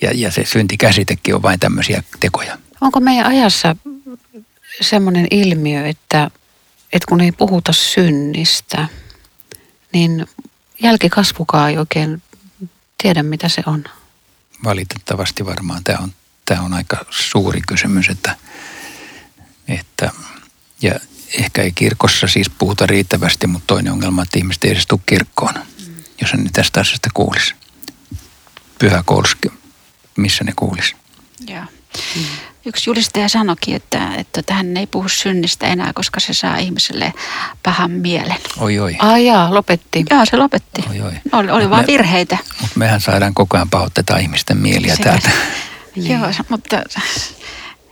Ja, 0.00 0.10
ja 0.14 0.30
se 0.30 0.44
syntikäsitekin 0.44 1.34
on 1.34 1.42
vain 1.42 1.60
tämmöisiä 1.60 2.02
tekoja. 2.20 2.58
Onko 2.80 3.00
meidän 3.00 3.26
ajassa 3.26 3.76
semmoinen 4.80 5.26
ilmiö, 5.30 5.86
että, 5.86 6.30
että 6.92 7.06
kun 7.08 7.20
ei 7.20 7.32
puhuta 7.32 7.72
synnistä, 7.72 8.88
niin 9.92 10.26
jälkikasvukaan 10.82 11.70
ei 11.70 11.78
oikein 11.78 12.22
tiedä, 13.02 13.22
mitä 13.22 13.48
se 13.48 13.62
on? 13.66 13.84
Valitettavasti 14.64 15.46
varmaan 15.46 15.84
tämä 15.84 15.98
on, 15.98 16.12
tämä 16.44 16.62
on 16.62 16.74
aika 16.74 17.04
suuri 17.10 17.60
kysymys, 17.68 18.08
että, 18.08 18.36
että 19.68 20.10
ja 20.82 21.00
ehkä 21.38 21.62
ei 21.62 21.72
kirkossa 21.72 22.26
siis 22.26 22.50
puhuta 22.50 22.86
riittävästi, 22.86 23.46
mutta 23.46 23.66
toinen 23.66 23.92
ongelma, 23.92 24.22
että 24.22 24.38
ihmiset 24.38 24.64
ei 24.64 24.70
edes 24.70 24.86
tule 24.86 25.00
kirkkoon, 25.06 25.54
jos 26.20 26.34
ne 26.34 26.50
tästä 26.52 26.80
asiasta 26.80 27.10
kuulisi. 27.14 27.54
Pyhäkoulussa, 28.78 29.36
missä 30.16 30.44
ne 30.44 30.52
kuulisi. 30.56 30.96
Joo. 31.46 31.64
Mm. 32.16 32.49
Yksi 32.66 32.90
julistaja 32.90 33.28
sanoikin, 33.28 33.76
että, 33.76 34.14
että 34.16 34.54
hän 34.54 34.76
ei 34.76 34.86
puhu 34.86 35.08
synnistä 35.08 35.66
enää, 35.66 35.92
koska 35.94 36.20
se 36.20 36.34
saa 36.34 36.56
ihmiselle 36.56 37.12
pahan 37.62 37.90
mielen. 37.90 38.36
Oi 38.58 38.78
oi. 38.78 38.96
Ai 38.98 39.26
jaa, 39.26 39.54
lopetti. 39.54 40.04
Joo, 40.10 40.24
se 40.24 40.36
lopetti. 40.36 40.84
Oi 40.90 41.00
oi. 41.00 41.12
Oli, 41.32 41.50
oli 41.50 41.70
vaan 41.70 41.82
me, 41.82 41.86
virheitä. 41.86 42.38
Mutta 42.60 42.78
mehän 42.78 43.00
saadaan 43.00 43.34
koko 43.34 43.56
ajan 43.56 43.70
pahoittaa 43.70 44.18
ihmisten 44.18 44.56
mieliä 44.56 44.96
se, 44.96 45.02
täältä. 45.02 45.30
Niin. 45.96 46.10
Joo, 46.20 46.30
mutta 46.48 46.82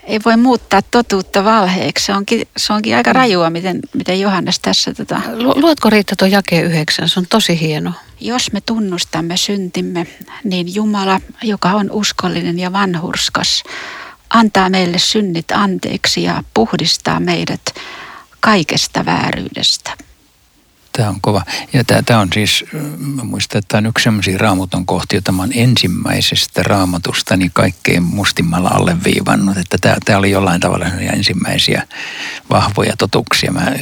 ei 0.09 0.21
voi 0.25 0.37
muuttaa 0.37 0.83
totuutta 0.83 1.45
valheeksi. 1.45 2.05
Se 2.05 2.15
onkin, 2.15 2.49
se 2.57 2.73
onkin 2.73 2.97
aika 2.97 3.13
rajua, 3.13 3.51
miten, 3.51 3.81
miten 3.95 4.21
Johannes 4.21 4.61
tässä... 4.61 4.95
Tota... 4.95 5.21
Luotko 5.35 5.91
Riitta 5.91 6.17
tuon 6.17 6.31
jakeen 6.31 6.65
yhdeksän? 6.65 7.09
Se 7.09 7.21
on 7.21 7.27
tosi 7.29 7.61
hieno. 7.61 7.93
Jos 8.21 8.53
me 8.53 8.61
tunnustamme 8.61 9.37
syntimme, 9.37 10.07
niin 10.45 10.75
Jumala, 10.75 11.21
joka 11.43 11.69
on 11.69 11.91
uskollinen 11.91 12.59
ja 12.59 12.73
vanhurskas, 12.73 13.63
antaa 14.31 14.71
meille 14.71 14.99
synnit 14.99 15.51
anteeksi 15.51 16.23
ja 16.23 16.43
puhdistaa 16.55 17.21
meidät 17.21 17.75
kaikesta 18.41 19.05
vääryydestä. 19.05 19.97
Tämä 20.93 21.09
on 21.09 21.21
kova. 21.21 21.43
Ja 21.73 21.85
tämä, 21.85 22.03
tämä 22.03 22.21
on 22.21 22.29
siis, 22.33 22.65
mä 22.99 23.25
muistan, 23.25 23.59
että 23.59 23.69
tämä 23.69 23.79
on 23.79 23.87
yksi 23.87 24.03
sellaisia 24.03 24.39
raamaton 24.39 24.87
kohti, 24.87 25.17
jota 25.17 25.33
mä 25.33 25.49
ensimmäisestä 25.55 26.63
raamatusta 26.63 27.37
niin 27.37 27.51
kaikkein 27.55 28.03
mustimmalla 28.03 28.69
alleviivannut. 28.69 29.57
Että 29.57 29.79
tämä, 29.81 29.97
tämä 30.05 30.19
oli 30.19 30.31
jollain 30.31 30.61
tavalla 30.61 30.87
ensimmäisiä 30.87 31.87
vahvoja 32.51 32.97
totuksia. 32.97 33.53
Mä 33.53 33.73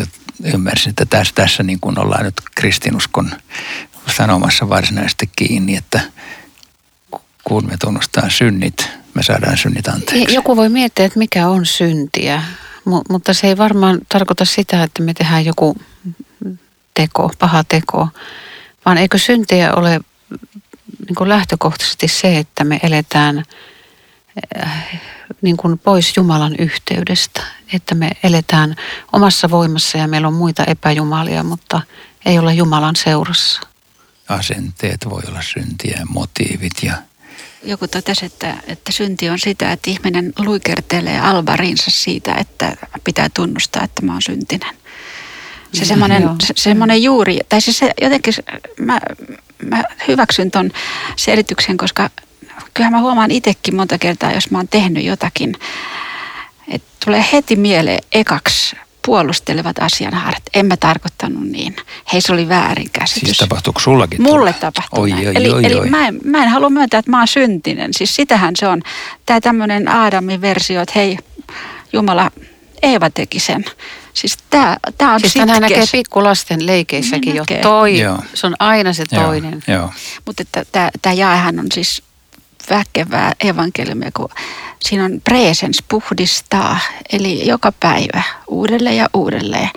ymmärsin, 0.44 0.90
että 0.90 1.06
tässä, 1.06 1.34
tässä 1.34 1.62
niin 1.62 1.80
kuin 1.80 1.98
ollaan 1.98 2.24
nyt 2.24 2.40
kristinuskon 2.54 3.30
sanomassa 4.16 4.68
varsinaisesti 4.68 5.30
kiinni, 5.36 5.76
että 5.76 6.00
kun 7.44 7.66
me 7.66 7.76
tunnustaa 7.80 8.30
synnit, 8.30 8.88
me 9.16 9.22
saadaan 9.22 9.58
synnit 9.58 9.88
anteeksi. 9.88 10.34
Joku 10.34 10.56
voi 10.56 10.68
miettiä, 10.68 11.04
että 11.04 11.18
mikä 11.18 11.48
on 11.48 11.66
syntiä, 11.66 12.42
mutta 13.08 13.34
se 13.34 13.46
ei 13.46 13.56
varmaan 13.56 13.98
tarkoita 14.08 14.44
sitä, 14.44 14.82
että 14.82 15.02
me 15.02 15.14
tehdään 15.14 15.44
joku 15.44 15.76
teko, 16.94 17.30
paha 17.38 17.64
teko, 17.64 18.08
vaan 18.84 18.98
eikö 18.98 19.18
syntiä 19.18 19.72
ole 19.72 20.00
niin 21.06 21.14
kuin 21.16 21.28
lähtökohtaisesti 21.28 22.08
se, 22.08 22.38
että 22.38 22.64
me 22.64 22.80
eletään 22.82 23.44
äh, 24.56 25.00
niin 25.42 25.56
kuin 25.56 25.78
pois 25.78 26.16
Jumalan 26.16 26.56
yhteydestä, 26.58 27.42
että 27.72 27.94
me 27.94 28.10
eletään 28.22 28.76
omassa 29.12 29.50
voimassa 29.50 29.98
ja 29.98 30.08
meillä 30.08 30.28
on 30.28 30.34
muita 30.34 30.64
epäjumalia, 30.64 31.42
mutta 31.42 31.82
ei 32.26 32.38
ole 32.38 32.54
Jumalan 32.54 32.96
seurassa. 32.96 33.60
Asenteet 34.28 35.00
voi 35.10 35.22
olla 35.28 35.42
syntiä, 35.42 36.02
motiivit 36.08 36.82
ja 36.82 36.94
joku 37.66 37.88
totesi, 37.88 38.26
että, 38.26 38.54
että 38.66 38.92
synti 38.92 39.30
on 39.30 39.38
sitä, 39.38 39.72
että 39.72 39.90
ihminen 39.90 40.32
luikertelee 40.38 41.20
alvarinsa 41.20 41.90
siitä, 41.90 42.34
että 42.34 42.76
pitää 43.04 43.28
tunnustaa, 43.34 43.84
että 43.84 44.02
mä 44.02 44.12
oon 44.12 44.22
syntinen. 44.22 44.76
Se 45.72 45.80
mm, 45.80 45.86
semmoinen, 45.86 46.28
se, 46.44 46.54
semmoinen 46.56 47.02
juuri, 47.02 47.38
tai 47.48 47.60
siis 47.60 47.78
se 47.78 47.90
jotenkin, 48.02 48.34
mä, 48.78 49.00
mä 49.62 49.84
hyväksyn 50.08 50.50
ton 50.50 50.70
selityksen, 51.16 51.76
koska 51.76 52.10
kyllähän 52.74 52.92
mä 52.92 53.00
huomaan 53.00 53.30
itsekin 53.30 53.76
monta 53.76 53.98
kertaa, 53.98 54.32
jos 54.32 54.50
mä 54.50 54.58
oon 54.58 54.68
tehnyt 54.68 55.04
jotakin, 55.04 55.54
että 56.68 56.88
tulee 57.04 57.24
heti 57.32 57.56
mieleen 57.56 58.02
ekaksi 58.12 58.76
puolustelevat 59.06 59.78
asianhaarat. 59.78 60.42
En 60.54 60.66
mä 60.66 60.76
tarkoittanut 60.76 61.42
niin. 61.42 61.76
Hei, 62.12 62.20
se 62.20 62.32
oli 62.32 62.48
väärinkäsitys. 62.48 63.22
Siis 63.22 63.38
tapahtuuko 63.38 63.80
sullakin? 63.80 64.22
Mulle 64.22 64.52
tapahtui 64.52 65.00
oi, 65.00 65.10
näin. 65.10 65.28
Oi, 65.28 65.36
eli, 65.36 65.50
oi, 65.50 65.64
eli 65.64 65.74
oi. 65.74 65.88
Mä, 65.88 66.08
en, 66.08 66.18
mä 66.24 66.42
en 66.42 66.48
halua 66.48 66.70
myöntää, 66.70 66.98
että 66.98 67.10
mä 67.10 67.18
oon 67.18 67.28
syntinen. 67.28 67.94
Siis 67.94 68.16
sitähän 68.16 68.54
se 68.56 68.68
on. 68.68 68.82
Tämä 69.26 69.40
tämmöinen 69.40 69.88
Aadamin 69.88 70.40
versio, 70.40 70.82
että 70.82 70.92
hei, 70.96 71.18
Jumala, 71.92 72.30
Eeva 72.82 73.10
teki 73.10 73.40
sen. 73.40 73.64
Siis 74.14 74.38
tämä, 74.50 74.76
tämä 74.98 75.14
on 75.14 75.20
siis 75.20 75.32
sitkeä. 75.32 75.60
näkee 75.60 75.84
pikkulasten 75.92 76.66
leikeissäkin 76.66 77.34
niin 77.34 77.36
jo 77.36 77.62
toi. 77.62 77.98
Joo. 77.98 78.18
Se 78.34 78.46
on 78.46 78.54
aina 78.58 78.92
se 78.92 79.04
toinen. 79.04 79.62
Joo, 79.68 79.78
joo. 79.78 79.90
Mutta 80.26 80.44
tämä, 80.72 80.90
tämä 81.02 81.12
jaehan 81.12 81.58
on 81.58 81.66
siis 81.74 82.02
väkevää 82.70 83.32
evankeliumia, 83.40 84.10
kun 84.16 84.28
siinä 84.80 85.04
on 85.04 85.20
presens 85.24 85.84
puhdistaa, 85.88 86.78
eli 87.12 87.46
joka 87.46 87.72
päivä 87.80 88.22
uudelleen 88.46 88.96
ja 88.96 89.08
uudelleen. 89.14 89.70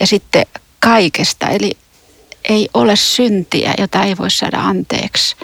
Ja 0.00 0.06
sitten 0.06 0.46
kaikesta, 0.80 1.48
eli 1.48 1.72
ei 2.48 2.68
ole 2.74 2.96
syntiä, 2.96 3.74
jota 3.78 4.02
ei 4.02 4.16
voi 4.16 4.30
saada 4.30 4.60
anteeksi. 4.60 5.36